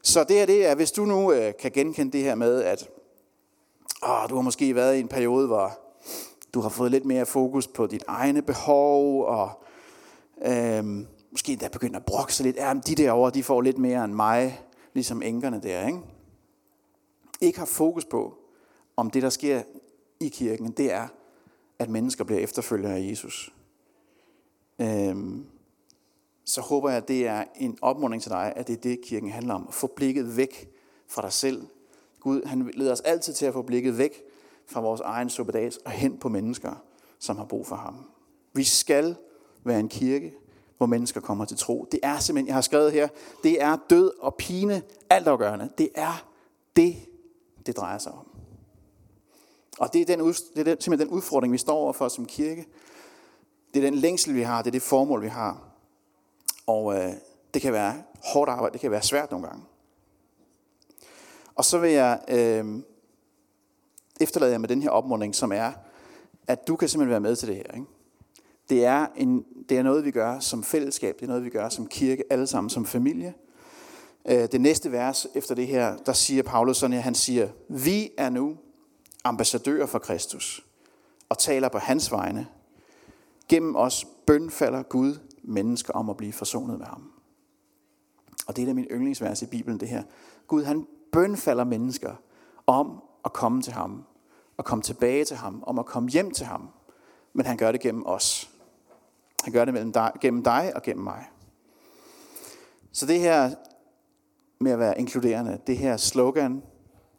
Så 0.02 0.24
det 0.24 0.36
her, 0.36 0.46
det 0.46 0.66
er, 0.66 0.74
hvis 0.74 0.92
du 0.92 1.04
nu 1.04 1.32
øh, 1.32 1.52
kan 1.60 1.70
genkende 1.70 2.12
det 2.12 2.22
her 2.22 2.34
med, 2.34 2.62
at 2.62 2.88
åh, 4.02 4.28
du 4.30 4.34
har 4.34 4.42
måske 4.42 4.74
været 4.74 4.96
i 4.96 5.00
en 5.00 5.08
periode, 5.08 5.46
hvor 5.46 5.78
du 6.54 6.60
har 6.60 6.68
fået 6.68 6.90
lidt 6.90 7.04
mere 7.04 7.26
fokus 7.26 7.66
på 7.66 7.86
dit 7.86 8.04
egne 8.06 8.42
behov, 8.42 9.24
og 9.24 9.50
øhm, 10.42 11.06
måske 11.36 11.52
endda 11.52 11.68
begynder 11.68 11.98
at 11.98 12.04
brokke 12.04 12.34
sig 12.34 12.46
lidt. 12.46 12.56
Ja, 12.56 12.74
de 12.86 12.94
derovre, 12.94 13.30
de 13.30 13.42
får 13.42 13.60
lidt 13.60 13.78
mere 13.78 14.04
end 14.04 14.12
mig, 14.12 14.60
ligesom 14.94 15.22
enkerne 15.22 15.60
der, 15.62 15.86
ikke? 15.86 16.00
Ikke 17.40 17.58
har 17.58 17.66
fokus 17.66 18.04
på, 18.04 18.38
om 18.96 19.10
det, 19.10 19.22
der 19.22 19.28
sker 19.28 19.62
i 20.20 20.28
kirken, 20.28 20.72
det 20.72 20.92
er, 20.92 21.08
at 21.78 21.90
mennesker 21.90 22.24
bliver 22.24 22.40
efterfølgere 22.40 22.96
af 22.96 23.10
Jesus. 23.10 23.54
Øhm, 24.78 25.46
så 26.44 26.60
håber 26.60 26.88
jeg, 26.88 26.96
at 26.96 27.08
det 27.08 27.26
er 27.26 27.44
en 27.56 27.78
opmuntring 27.82 28.22
til 28.22 28.30
dig, 28.30 28.52
at 28.56 28.66
det 28.66 28.76
er 28.76 28.80
det, 28.80 29.00
kirken 29.04 29.30
handler 29.30 29.54
om. 29.54 29.64
At 29.68 29.74
få 29.74 29.86
blikket 29.86 30.36
væk 30.36 30.68
fra 31.08 31.22
dig 31.22 31.32
selv. 31.32 31.66
Gud, 32.20 32.44
han 32.44 32.70
leder 32.74 32.92
os 32.92 33.00
altid 33.00 33.32
til 33.32 33.46
at 33.46 33.52
få 33.52 33.62
blikket 33.62 33.98
væk 33.98 34.22
fra 34.66 34.80
vores 34.80 35.00
egen 35.00 35.30
suppedas 35.30 35.76
og 35.76 35.90
hen 35.90 36.18
på 36.18 36.28
mennesker, 36.28 36.84
som 37.18 37.36
har 37.36 37.44
brug 37.44 37.66
for 37.66 37.76
ham. 37.76 38.10
Vi 38.52 38.64
skal 38.64 39.16
være 39.64 39.80
en 39.80 39.88
kirke, 39.88 40.34
hvor 40.76 40.86
mennesker 40.86 41.20
kommer 41.20 41.44
til 41.44 41.56
tro. 41.56 41.88
Det 41.92 42.00
er 42.02 42.18
simpelthen, 42.18 42.46
jeg 42.46 42.54
har 42.54 42.60
skrevet 42.60 42.92
her, 42.92 43.08
det 43.42 43.62
er 43.62 43.76
død 43.90 44.10
og 44.20 44.34
pine 44.34 44.82
altafgørende. 45.10 45.70
Det 45.78 45.88
er 45.94 46.26
det, 46.76 46.96
det 47.66 47.76
drejer 47.76 47.98
sig 47.98 48.12
om. 48.12 48.28
Og 49.78 49.92
det 49.92 50.00
er, 50.00 50.16
den, 50.16 50.26
det 50.28 50.58
er 50.58 50.64
den, 50.64 50.80
simpelthen 50.80 51.08
den 51.08 51.16
udfordring, 51.16 51.52
vi 51.52 51.58
står 51.58 51.76
overfor 51.76 52.08
som 52.08 52.26
kirke. 52.26 52.66
Det 53.74 53.84
er 53.84 53.90
den 53.90 53.98
længsel, 53.98 54.34
vi 54.34 54.42
har. 54.42 54.62
Det 54.62 54.66
er 54.66 54.72
det 54.72 54.82
formål, 54.82 55.22
vi 55.22 55.28
har. 55.28 55.62
Og 56.66 56.94
øh, 56.94 57.12
det 57.54 57.62
kan 57.62 57.72
være 57.72 58.02
hårdt 58.24 58.50
arbejde. 58.50 58.72
Det 58.72 58.80
kan 58.80 58.90
være 58.90 59.02
svært 59.02 59.30
nogle 59.30 59.46
gange. 59.46 59.64
Og 61.54 61.64
så 61.64 61.78
vil 61.78 61.90
jeg 61.90 62.20
øh, 62.28 62.82
efterlade 64.20 64.52
jer 64.52 64.58
med 64.58 64.68
den 64.68 64.82
her 64.82 64.90
opmuntring, 64.90 65.34
som 65.34 65.52
er, 65.52 65.72
at 66.46 66.68
du 66.68 66.76
kan 66.76 66.88
simpelthen 66.88 67.10
være 67.10 67.20
med 67.20 67.36
til 67.36 67.48
det 67.48 67.56
her. 67.56 67.74
Ikke? 67.74 67.86
Det, 68.68 68.84
er 68.84 69.06
en, 69.16 69.44
det 69.68 69.78
er 69.78 69.82
noget, 69.82 70.04
vi 70.04 70.10
gør 70.10 70.38
som 70.38 70.62
fællesskab. 70.62 71.14
Det 71.14 71.22
er 71.22 71.28
noget, 71.28 71.44
vi 71.44 71.50
gør 71.50 71.68
som 71.68 71.86
kirke, 71.86 72.24
alle 72.30 72.46
sammen 72.46 72.70
som 72.70 72.84
familie. 72.84 73.34
Øh, 74.28 74.48
det 74.52 74.60
næste 74.60 74.92
vers 74.92 75.26
efter 75.34 75.54
det 75.54 75.66
her, 75.66 75.96
der 75.96 76.12
siger 76.12 76.42
Paulus 76.42 76.76
sådan 76.76 76.94
her, 76.94 77.00
han 77.00 77.14
siger, 77.14 77.48
vi 77.68 78.10
er 78.18 78.30
nu 78.30 78.56
ambassadører 79.24 79.86
for 79.86 79.98
Kristus 79.98 80.66
og 81.28 81.38
taler 81.38 81.68
på 81.68 81.78
hans 81.78 82.12
vegne. 82.12 82.46
Gennem 83.48 83.76
os 83.76 84.06
bønfalder 84.26 84.82
Gud 84.82 85.18
mennesker 85.42 85.92
om 85.92 86.10
at 86.10 86.16
blive 86.16 86.32
forsonet 86.32 86.78
med 86.78 86.86
ham. 86.86 87.10
Og 88.46 88.56
det 88.56 88.62
er 88.62 88.66
da 88.66 88.72
min 88.72 88.84
yndlingsvers 88.84 89.42
i 89.42 89.46
Bibelen, 89.46 89.80
det 89.80 89.88
her. 89.88 90.02
Gud 90.46 90.64
han 90.64 90.86
bønfalder 91.12 91.64
mennesker 91.64 92.14
om 92.66 93.02
at 93.24 93.32
komme 93.32 93.62
til 93.62 93.72
ham, 93.72 94.04
og 94.56 94.64
komme 94.64 94.82
tilbage 94.82 95.24
til 95.24 95.36
ham, 95.36 95.64
om 95.66 95.78
at 95.78 95.86
komme 95.86 96.08
hjem 96.08 96.30
til 96.30 96.46
ham. 96.46 96.68
Men 97.32 97.46
han 97.46 97.56
gør 97.56 97.72
det 97.72 97.80
gennem 97.80 98.06
os. 98.06 98.50
Han 99.46 99.52
gør 99.52 99.64
det 99.64 99.74
mellem 99.74 99.92
dig, 99.92 100.12
gennem 100.20 100.42
dig 100.42 100.72
og 100.74 100.82
gennem 100.82 101.04
mig. 101.04 101.26
Så 102.92 103.06
det 103.06 103.20
her 103.20 103.54
med 104.60 104.72
at 104.72 104.78
være 104.78 104.98
inkluderende, 105.00 105.58
det 105.66 105.76
her 105.76 105.96
slogan, 105.96 106.62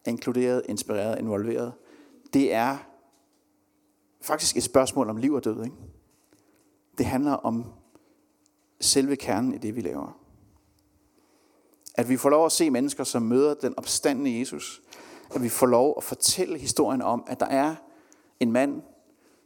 inkluderet, 0.06 0.62
inspireret, 0.70 1.20
involveret, 1.20 1.74
det 2.34 2.54
er 2.54 2.78
faktisk 4.22 4.58
et 4.58 4.63
spørgsmål 4.63 5.10
om 5.10 5.18
liv 5.18 5.34
og 5.34 5.44
død. 5.44 5.63
Ikke? 5.63 5.76
Det 6.98 7.06
handler 7.06 7.32
om 7.32 7.66
selve 8.80 9.16
kernen 9.16 9.54
i 9.54 9.58
det, 9.58 9.76
vi 9.76 9.82
laver. 9.82 10.20
At 11.96 12.10
vi 12.10 12.18
får 12.18 12.30
lov 12.30 12.46
at 12.46 12.52
se 12.52 12.70
mennesker, 12.70 13.04
som 13.04 13.22
møder 13.22 13.54
den 13.54 13.74
opstandende 13.78 14.40
Jesus. 14.40 14.82
At 15.36 15.44
vi 15.44 15.50
får 15.50 15.68
lov 15.68 15.94
at 15.98 16.04
fortælle 16.04 16.58
historien 16.58 17.02
om, 17.02 17.24
at 17.28 17.40
der 17.40 17.46
er 17.46 17.76
en 18.40 18.52
mand, 18.52 18.82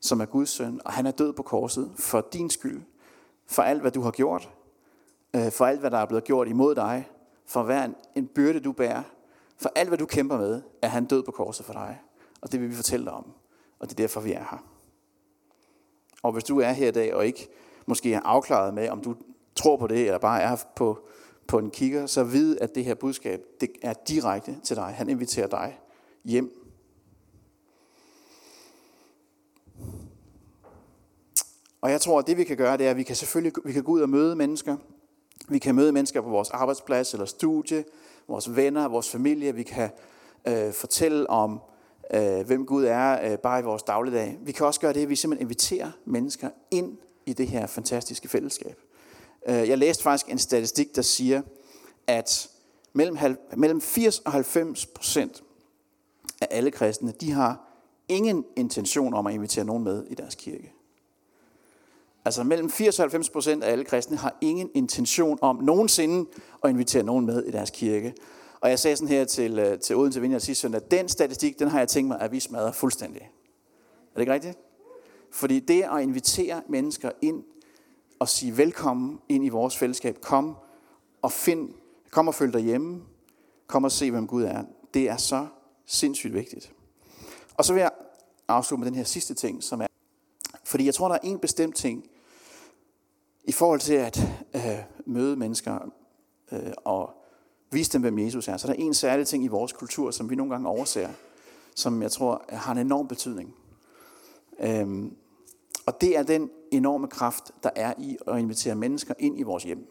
som 0.01 0.21
er 0.21 0.25
Guds 0.25 0.49
søn, 0.49 0.81
og 0.85 0.93
han 0.93 1.05
er 1.05 1.11
død 1.11 1.33
på 1.33 1.43
korset 1.43 1.91
for 1.95 2.27
din 2.33 2.49
skyld, 2.49 2.81
for 3.47 3.61
alt, 3.61 3.81
hvad 3.81 3.91
du 3.91 4.01
har 4.01 4.11
gjort, 4.11 4.49
øh, 5.35 5.51
for 5.51 5.65
alt, 5.65 5.79
hvad 5.79 5.91
der 5.91 5.97
er 5.97 6.05
blevet 6.05 6.23
gjort 6.23 6.47
imod 6.47 6.75
dig, 6.75 7.09
for 7.45 7.63
hver 7.63 7.89
en 8.15 8.27
byrde, 8.27 8.59
du 8.59 8.71
bærer, 8.71 9.03
for 9.57 9.71
alt, 9.75 9.89
hvad 9.89 9.97
du 9.97 10.05
kæmper 10.05 10.37
med, 10.37 10.61
er 10.81 10.87
han 10.87 11.05
død 11.05 11.23
på 11.23 11.31
korset 11.31 11.65
for 11.65 11.73
dig. 11.73 12.01
Og 12.41 12.51
det 12.51 12.61
vil 12.61 12.69
vi 12.69 12.75
fortælle 12.75 13.05
dig 13.05 13.13
om. 13.13 13.31
Og 13.79 13.89
det 13.89 13.93
er 13.93 14.03
derfor, 14.03 14.21
vi 14.21 14.31
er 14.31 14.45
her. 14.51 14.65
Og 16.23 16.31
hvis 16.31 16.43
du 16.43 16.59
er 16.59 16.71
her 16.71 16.87
i 16.87 16.91
dag, 16.91 17.15
og 17.15 17.25
ikke 17.25 17.47
måske 17.85 18.13
er 18.13 18.19
afklaret 18.19 18.73
med, 18.73 18.89
om 18.89 19.01
du 19.01 19.15
tror 19.55 19.77
på 19.77 19.87
det, 19.87 20.05
eller 20.05 20.17
bare 20.17 20.41
er 20.41 20.57
på, 20.75 20.99
på 21.47 21.57
en 21.57 21.71
kigger, 21.71 22.05
så 22.05 22.23
vid, 22.23 22.57
at 22.61 22.75
det 22.75 22.85
her 22.85 22.95
budskab, 22.95 23.41
det 23.61 23.69
er 23.81 23.93
direkte 24.07 24.57
til 24.63 24.75
dig. 24.75 24.85
Han 24.85 25.09
inviterer 25.09 25.47
dig 25.47 25.79
hjem. 26.23 26.60
Og 31.81 31.91
jeg 31.91 32.01
tror, 32.01 32.19
at 32.19 32.27
det 32.27 32.37
vi 32.37 32.43
kan 32.43 32.57
gøre, 32.57 32.77
det 32.77 32.85
er, 32.85 32.91
at 32.91 32.97
vi 32.97 33.03
kan 33.03 33.15
selvfølgelig 33.15 33.53
vi 33.65 33.73
kan 33.73 33.83
gå 33.83 33.91
ud 33.91 34.01
og 34.01 34.09
møde 34.09 34.35
mennesker. 34.35 34.77
Vi 35.49 35.59
kan 35.59 35.75
møde 35.75 35.91
mennesker 35.91 36.21
på 36.21 36.29
vores 36.29 36.49
arbejdsplads 36.49 37.13
eller 37.13 37.25
studie, 37.25 37.83
vores 38.27 38.55
venner, 38.55 38.87
vores 38.87 39.09
familie. 39.09 39.55
Vi 39.55 39.63
kan 39.63 39.89
øh, 40.47 40.73
fortælle 40.73 41.29
om, 41.29 41.59
øh, 42.13 42.45
hvem 42.45 42.65
Gud 42.65 42.83
er, 42.83 43.31
øh, 43.31 43.37
bare 43.37 43.59
i 43.59 43.63
vores 43.63 43.83
dagligdag. 43.83 44.37
Vi 44.41 44.51
kan 44.51 44.65
også 44.65 44.79
gøre 44.79 44.93
det, 44.93 45.01
at 45.01 45.09
vi 45.09 45.15
simpelthen 45.15 45.45
inviterer 45.45 45.91
mennesker 46.05 46.49
ind 46.71 46.97
i 47.25 47.33
det 47.33 47.47
her 47.47 47.67
fantastiske 47.67 48.27
fællesskab. 48.27 48.79
Øh, 49.47 49.69
jeg 49.69 49.77
læste 49.77 50.03
faktisk 50.03 50.29
en 50.29 50.37
statistik, 50.39 50.95
der 50.95 51.01
siger, 51.01 51.41
at 52.07 52.49
mellem, 52.93 53.17
mellem 53.57 53.81
80 53.81 54.19
og 54.19 54.31
90 54.31 54.85
procent 54.85 55.43
af 56.41 56.47
alle 56.51 56.71
kristne, 56.71 57.13
de 57.21 57.31
har 57.31 57.67
ingen 58.07 58.45
intention 58.55 59.13
om 59.13 59.27
at 59.27 59.33
invitere 59.33 59.65
nogen 59.65 59.83
med 59.83 60.05
i 60.07 60.15
deres 60.15 60.35
kirke. 60.35 60.73
Altså 62.25 62.43
mellem 62.43 62.69
80 62.69 62.99
og 62.99 63.03
90 63.03 63.29
procent 63.29 63.63
af 63.63 63.71
alle 63.71 63.85
kristne 63.85 64.17
har 64.17 64.37
ingen 64.41 64.69
intention 64.73 65.39
om 65.41 65.55
nogensinde 65.55 66.29
at 66.63 66.69
invitere 66.69 67.03
nogen 67.03 67.25
med 67.25 67.43
i 67.43 67.51
deres 67.51 67.69
kirke. 67.69 68.13
Og 68.61 68.69
jeg 68.69 68.79
sagde 68.79 68.95
sådan 68.95 69.07
her 69.07 69.25
til, 69.25 69.59
øh, 69.59 69.79
til 69.79 69.95
Odense 69.95 70.21
Vineyard 70.21 70.41
sidste 70.41 70.61
søndag, 70.61 70.81
den 70.91 71.09
statistik, 71.09 71.59
den 71.59 71.67
har 71.67 71.79
jeg 71.79 71.87
tænkt 71.87 72.07
mig, 72.07 72.21
at 72.21 72.31
vi 72.31 72.39
smadrer 72.39 72.71
fuldstændig. 72.71 73.21
Er 73.21 74.13
det 74.15 74.21
ikke 74.21 74.33
rigtigt? 74.33 74.57
Fordi 75.31 75.59
det 75.59 75.83
at 75.83 76.01
invitere 76.01 76.61
mennesker 76.69 77.11
ind 77.21 77.43
og 78.19 78.29
sige 78.29 78.57
velkommen 78.57 79.19
ind 79.29 79.45
i 79.45 79.49
vores 79.49 79.77
fællesskab, 79.77 80.21
kom 80.21 80.55
og 81.21 81.31
find, 81.31 81.69
kom 82.11 82.27
og 82.27 82.35
følg 82.35 82.53
dig 82.53 82.61
hjemme, 82.61 83.01
kom 83.67 83.83
og 83.83 83.91
se, 83.91 84.11
hvem 84.11 84.27
Gud 84.27 84.43
er, 84.43 84.63
det 84.93 85.09
er 85.09 85.17
så 85.17 85.47
sindssygt 85.85 86.33
vigtigt. 86.33 86.73
Og 87.57 87.65
så 87.65 87.73
vil 87.73 87.79
jeg 87.79 87.91
afslutte 88.47 88.79
med 88.79 88.91
den 88.91 88.97
her 88.97 89.03
sidste 89.03 89.33
ting, 89.33 89.63
som 89.63 89.81
er, 89.81 89.87
fordi 90.63 90.85
jeg 90.85 90.93
tror, 90.93 91.07
der 91.07 91.15
er 91.15 91.19
en 91.23 91.39
bestemt 91.39 91.75
ting, 91.75 92.03
i 93.43 93.51
forhold 93.51 93.79
til 93.79 93.93
at 93.93 94.19
øh, 94.55 94.61
møde 95.05 95.35
mennesker 95.35 95.91
øh, 96.51 96.73
og 96.77 97.13
vise 97.71 97.93
dem, 97.93 98.01
hvem 98.01 98.19
Jesus 98.19 98.47
er, 98.47 98.57
så 98.57 98.67
der 98.67 98.73
er 98.73 98.77
en 98.77 98.93
særlig 98.93 99.27
ting 99.27 99.43
i 99.43 99.47
vores 99.47 99.73
kultur, 99.73 100.11
som 100.11 100.29
vi 100.29 100.35
nogle 100.35 100.51
gange 100.51 100.69
overser, 100.69 101.09
som 101.75 102.01
jeg 102.01 102.11
tror 102.11 102.45
øh, 102.51 102.57
har 102.57 102.71
en 102.71 102.77
enorm 102.77 103.07
betydning. 103.07 103.55
Øhm, 104.59 105.15
og 105.85 106.01
det 106.01 106.17
er 106.17 106.23
den 106.23 106.49
enorme 106.71 107.07
kraft, 107.07 107.51
der 107.63 107.69
er 107.75 107.93
i 107.97 108.17
at 108.27 108.39
invitere 108.39 108.75
mennesker 108.75 109.13
ind 109.19 109.39
i 109.39 109.43
vores 109.43 109.63
hjem. 109.63 109.87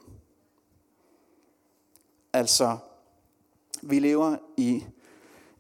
Altså, 2.32 2.76
vi 3.82 3.98
lever 3.98 4.36
i 4.56 4.84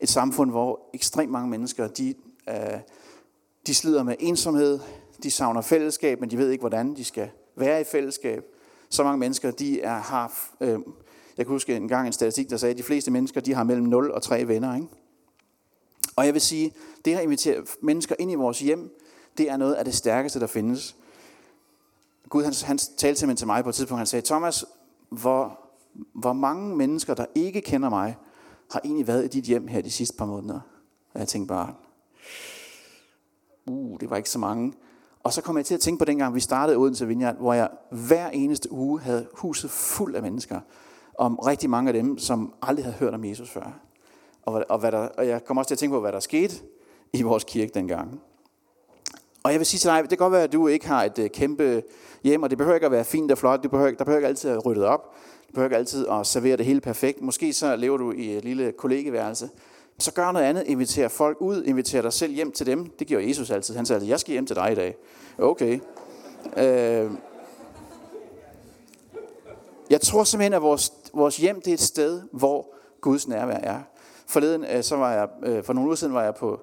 et 0.00 0.08
samfund, 0.08 0.50
hvor 0.50 0.90
ekstremt 0.94 1.32
mange 1.32 1.50
mennesker, 1.50 1.88
de, 1.88 2.14
øh, 2.48 2.80
de 3.66 3.74
slider 3.74 4.02
med 4.02 4.16
ensomhed, 4.18 4.80
de 5.22 5.30
savner 5.30 5.60
fællesskab, 5.60 6.20
men 6.20 6.30
de 6.30 6.38
ved 6.38 6.50
ikke, 6.50 6.62
hvordan 6.62 6.96
de 6.96 7.04
skal 7.04 7.30
være 7.56 7.80
i 7.80 7.84
fællesskab. 7.84 8.44
Så 8.88 9.02
mange 9.02 9.18
mennesker, 9.18 9.50
de 9.50 9.80
er, 9.80 9.98
har, 9.98 10.32
øh, 10.60 10.78
jeg 11.36 11.46
kan 11.46 11.52
huske 11.52 11.76
en 11.76 11.88
gang 11.88 12.06
en 12.06 12.12
statistik, 12.12 12.50
der 12.50 12.56
sagde, 12.56 12.70
at 12.70 12.78
de 12.78 12.82
fleste 12.82 13.10
mennesker, 13.10 13.40
de 13.40 13.54
har 13.54 13.64
mellem 13.64 13.86
0 13.86 14.10
og 14.10 14.22
3 14.22 14.48
venner. 14.48 14.74
Ikke? 14.74 14.88
Og 16.16 16.26
jeg 16.26 16.34
vil 16.34 16.40
sige, 16.40 16.72
det 17.04 17.16
at 17.16 17.22
invitere 17.22 17.64
mennesker 17.82 18.14
ind 18.18 18.32
i 18.32 18.34
vores 18.34 18.58
hjem, 18.58 18.96
det 19.38 19.50
er 19.50 19.56
noget 19.56 19.74
af 19.74 19.84
det 19.84 19.94
stærkeste, 19.94 20.40
der 20.40 20.46
findes. 20.46 20.96
Gud 22.28 22.44
han, 22.44 22.54
han 22.64 22.78
talte 22.78 23.20
simpelthen 23.20 23.36
til 23.36 23.46
mig 23.46 23.62
på 23.62 23.68
et 23.68 23.74
tidspunkt, 23.74 23.98
han 23.98 24.06
sagde, 24.06 24.26
Thomas, 24.26 24.64
hvor, 25.08 25.60
hvor 26.14 26.32
mange 26.32 26.76
mennesker, 26.76 27.14
der 27.14 27.26
ikke 27.34 27.60
kender 27.60 27.88
mig, 27.88 28.16
har 28.72 28.80
egentlig 28.84 29.06
været 29.06 29.24
i 29.24 29.28
dit 29.28 29.44
hjem 29.44 29.66
her 29.66 29.80
de 29.80 29.90
sidste 29.90 30.16
par 30.16 30.26
måneder? 30.26 30.60
Og 31.14 31.20
jeg 31.20 31.28
tænkte 31.28 31.48
bare, 31.48 31.74
uh, 33.66 34.00
det 34.00 34.10
var 34.10 34.16
ikke 34.16 34.30
så 34.30 34.38
mange. 34.38 34.72
Og 35.22 35.32
så 35.32 35.42
kom 35.42 35.56
jeg 35.56 35.66
til 35.66 35.74
at 35.74 35.80
tænke 35.80 35.98
på 35.98 36.04
dengang, 36.04 36.34
vi 36.34 36.40
startede 36.40 36.78
Odense 36.78 37.06
Vineyard, 37.06 37.36
hvor 37.36 37.52
jeg 37.52 37.68
hver 37.90 38.28
eneste 38.28 38.72
uge 38.72 39.00
havde 39.00 39.26
huset 39.32 39.70
fuld 39.70 40.14
af 40.14 40.22
mennesker. 40.22 40.60
Om 41.18 41.38
rigtig 41.38 41.70
mange 41.70 41.88
af 41.88 41.94
dem, 41.94 42.18
som 42.18 42.54
aldrig 42.62 42.84
havde 42.84 42.96
hørt 42.96 43.14
om 43.14 43.24
Jesus 43.24 43.50
før. 43.50 43.80
Og, 44.42 44.64
og, 44.68 44.78
hvad 44.78 44.92
der, 44.92 44.98
og 44.98 45.26
jeg 45.26 45.44
kom 45.44 45.58
også 45.58 45.68
til 45.68 45.74
at 45.74 45.78
tænke 45.78 45.94
på, 45.94 46.00
hvad 46.00 46.12
der 46.12 46.20
skete 46.20 46.54
i 47.12 47.22
vores 47.22 47.44
kirke 47.44 47.72
dengang. 47.74 48.20
Og 49.42 49.52
jeg 49.52 49.60
vil 49.60 49.66
sige 49.66 49.78
til 49.78 49.90
dig, 49.90 50.02
det 50.02 50.08
kan 50.08 50.18
godt 50.18 50.32
være, 50.32 50.42
at 50.42 50.52
du 50.52 50.68
ikke 50.68 50.86
har 50.86 51.04
et 51.04 51.18
uh, 51.18 51.26
kæmpe 51.26 51.82
hjem, 52.24 52.42
og 52.42 52.50
det 52.50 52.58
behøver 52.58 52.74
ikke 52.74 52.86
at 52.86 52.92
være 52.92 53.04
fint 53.04 53.32
og 53.32 53.38
flot. 53.38 53.62
Det 53.62 53.70
behøver, 53.70 53.90
der 53.90 54.04
behøver 54.04 54.18
ikke 54.18 54.28
altid 54.28 54.50
at 54.50 54.66
rydde 54.66 54.86
op. 54.86 55.14
Du 55.48 55.52
behøver 55.54 55.66
ikke 55.66 55.76
altid 55.76 56.06
at 56.08 56.26
servere 56.26 56.56
det 56.56 56.66
hele 56.66 56.80
perfekt. 56.80 57.22
Måske 57.22 57.52
så 57.52 57.76
lever 57.76 57.96
du 57.96 58.12
i 58.12 58.36
et 58.36 58.44
lille 58.44 58.72
kollegeværelse. 58.72 59.48
Så 60.00 60.12
gør 60.12 60.32
noget 60.32 60.46
andet. 60.46 60.64
Inviter 60.66 61.08
folk 61.08 61.40
ud. 61.40 61.62
Inviter 61.62 62.02
dig 62.02 62.12
selv 62.12 62.32
hjem 62.32 62.52
til 62.52 62.66
dem. 62.66 62.90
Det 62.98 63.06
giver 63.06 63.20
Jesus 63.20 63.50
altid. 63.50 63.76
Han 63.76 63.86
sagde, 63.86 64.08
jeg 64.08 64.20
skal 64.20 64.32
hjem 64.32 64.46
til 64.46 64.56
dig 64.56 64.72
i 64.72 64.74
dag. 64.74 64.96
Okay. 65.38 65.80
Øh, 66.56 67.10
jeg 69.90 70.00
tror 70.00 70.24
simpelthen, 70.24 70.52
at 70.52 70.62
vores, 70.62 70.92
vores 71.12 71.36
hjem 71.36 71.60
det 71.60 71.68
er 71.70 71.74
et 71.74 71.80
sted, 71.80 72.22
hvor 72.32 72.74
Guds 73.00 73.28
nærvær 73.28 73.56
er. 73.56 73.80
Forleden, 74.26 74.64
øh, 74.64 74.82
så 74.82 74.96
var 74.96 75.12
jeg, 75.12 75.28
øh, 75.42 75.64
for 75.64 75.72
nogle 75.72 75.88
uger 75.88 75.96
siden 75.96 76.14
var 76.14 76.22
jeg 76.22 76.34
på 76.34 76.60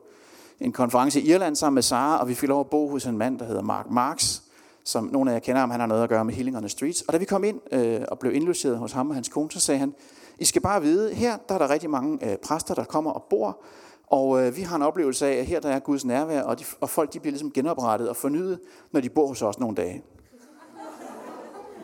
en 0.59 0.71
konference 0.71 1.21
i 1.21 1.29
Irland 1.29 1.55
sammen 1.55 1.75
med 1.75 1.83
Sara, 1.83 2.19
og 2.21 2.27
vi 2.27 2.35
fik 2.35 2.49
lov 2.49 2.59
at 2.59 2.69
bo 2.69 2.89
hos 2.89 3.05
en 3.05 3.17
mand, 3.17 3.39
der 3.39 3.45
hedder 3.45 3.61
Mark 3.61 3.85
Marx, 3.91 4.39
som 4.83 5.09
nogle 5.11 5.31
af 5.31 5.33
jer 5.33 5.39
kender 5.39 5.59
ham, 5.59 5.71
han 5.71 5.79
har 5.79 5.87
noget 5.87 6.03
at 6.03 6.09
gøre 6.09 6.25
med 6.25 6.33
Healing 6.33 6.57
on 6.57 6.63
the 6.63 6.69
Streets. 6.69 7.01
Og 7.01 7.13
da 7.13 7.17
vi 7.17 7.25
kom 7.25 7.43
ind 7.43 7.59
øh, 7.71 8.01
og 8.07 8.19
blev 8.19 8.35
indlogeret 8.35 8.77
hos 8.77 8.91
ham 8.91 9.09
og 9.09 9.15
hans 9.15 9.29
kone, 9.29 9.51
så 9.51 9.59
sagde 9.59 9.79
han, 9.79 9.93
i 10.39 10.45
skal 10.45 10.61
bare 10.61 10.81
vide, 10.81 11.13
her 11.13 11.37
der 11.49 11.55
er 11.55 11.59
der 11.59 11.69
rigtig 11.69 11.89
mange 11.89 12.31
øh, 12.31 12.37
præster, 12.37 12.75
der 12.75 12.83
kommer 12.83 13.11
og 13.11 13.23
bor, 13.29 13.61
og 14.07 14.45
øh, 14.45 14.55
vi 14.55 14.61
har 14.61 14.75
en 14.75 14.81
oplevelse 14.81 15.27
af, 15.27 15.33
at 15.39 15.45
her 15.45 15.59
der 15.59 15.69
er 15.69 15.79
Guds 15.79 16.05
nærvær, 16.05 16.41
og, 16.41 16.59
de, 16.59 16.65
og 16.81 16.89
folk 16.89 17.13
de 17.13 17.19
bliver 17.19 17.31
ligesom 17.31 17.51
genoprettet 17.51 18.09
og 18.09 18.15
fornyet, 18.15 18.59
når 18.91 18.99
de 19.01 19.09
bor 19.09 19.27
hos 19.27 19.41
os 19.41 19.59
nogle 19.59 19.75
dage. 19.75 20.03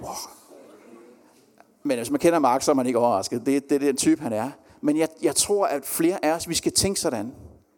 Wow. 0.02 0.12
Men 1.84 1.98
hvis 1.98 2.12
man 2.12 2.20
kender 2.20 2.40
Mark, 2.40 2.62
så 2.62 2.72
er 2.72 2.76
man 2.76 2.86
ikke 2.86 3.00
overrasket. 3.00 3.46
Det, 3.46 3.70
det 3.70 3.76
er 3.76 3.80
den 3.80 3.98
type, 3.98 4.22
han 4.22 4.34
er. 4.34 4.52
Men 4.82 4.98
jeg, 4.98 5.08
jeg 5.22 5.36
tror, 5.36 5.66
at 5.66 5.86
flere 5.86 6.26
af 6.26 6.32
os, 6.32 6.50
vi 6.50 6.54
skal 6.54 6.72
tænke 6.72 7.00
sådan. 7.00 7.34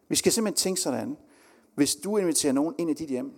Vi 0.10 0.16
skal 0.16 0.32
simpelthen 0.32 0.56
tænke 0.56 0.82
sådan. 0.82 1.18
Hvis 1.76 1.96
du 1.96 2.18
inviterer 2.18 2.54
nogen 2.54 2.76
ind 2.78 2.90
i 2.90 2.94
dit 2.94 3.10
hjem, 3.10 3.34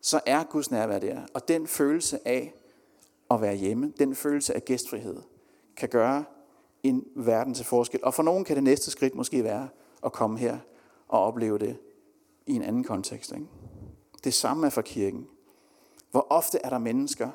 så 0.00 0.20
er 0.26 0.44
Guds 0.44 0.70
nærvær 0.70 0.98
der. 0.98 1.20
Og 1.34 1.48
den 1.48 1.66
følelse 1.66 2.28
af 2.28 2.54
at 3.30 3.40
være 3.40 3.54
hjemme, 3.54 3.92
den 3.98 4.14
følelse 4.14 4.54
af 4.54 4.64
gæstfrihed, 4.64 5.16
kan 5.76 5.88
gøre 5.88 6.24
en 6.82 7.04
verden 7.16 7.54
til 7.54 7.64
forskel. 7.64 8.00
Og 8.02 8.14
for 8.14 8.22
nogen 8.22 8.44
kan 8.44 8.56
det 8.56 8.64
næste 8.64 8.90
skridt 8.90 9.14
måske 9.14 9.44
være 9.44 9.68
at 10.04 10.12
komme 10.12 10.38
her 10.38 10.58
og 11.08 11.20
opleve 11.20 11.58
det 11.58 11.76
i 12.46 12.52
en 12.52 12.62
anden 12.62 12.84
kontekst. 12.84 13.32
Ikke? 13.32 13.46
Det 14.24 14.34
samme 14.34 14.66
er 14.66 14.70
for 14.70 14.82
kirken. 14.82 15.26
Hvor 16.10 16.26
ofte 16.30 16.58
er 16.64 16.68
der 16.68 16.78
mennesker, 16.78 17.30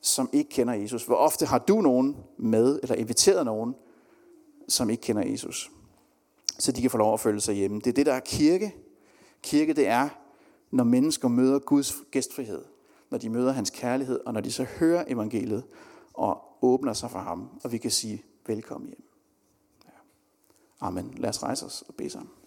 som 0.00 0.30
ikke 0.32 0.50
kender 0.50 0.74
Jesus? 0.74 1.04
Hvor 1.04 1.16
ofte 1.16 1.46
har 1.46 1.58
du 1.58 1.80
nogen 1.80 2.16
med, 2.38 2.80
eller 2.82 2.94
inviteret 2.94 3.44
nogen, 3.44 3.74
som 4.68 4.90
ikke 4.90 5.00
kender 5.00 5.26
Jesus? 5.30 5.70
Så 6.58 6.72
de 6.72 6.80
kan 6.80 6.90
få 6.90 6.98
lov 6.98 7.14
at 7.14 7.20
føle 7.20 7.40
sig 7.40 7.54
hjemme. 7.54 7.78
Det 7.78 7.86
er 7.86 7.92
det, 7.92 8.06
der 8.06 8.12
er 8.12 8.20
kirke. 8.20 8.74
Kirke, 9.42 9.72
det 9.72 9.86
er 9.88 10.08
når 10.70 10.84
mennesker 10.84 11.28
møder 11.28 11.58
Guds 11.58 11.94
gæstfrihed, 12.10 12.64
når 13.10 13.18
de 13.18 13.28
møder 13.28 13.52
hans 13.52 13.70
kærlighed, 13.70 14.20
og 14.26 14.32
når 14.32 14.40
de 14.40 14.52
så 14.52 14.64
hører 14.64 15.04
evangeliet 15.08 15.64
og 16.14 16.42
åbner 16.62 16.92
sig 16.92 17.10
for 17.10 17.18
ham, 17.18 17.48
og 17.64 17.72
vi 17.72 17.78
kan 17.78 17.90
sige 17.90 18.24
velkommen 18.46 18.88
hjem. 18.88 19.04
Ja. 19.84 19.98
Amen. 20.80 21.14
Lad 21.14 21.28
os 21.28 21.42
rejse 21.42 21.66
os 21.66 21.82
og 21.82 21.94
bede 21.94 22.10
sammen. 22.10 22.39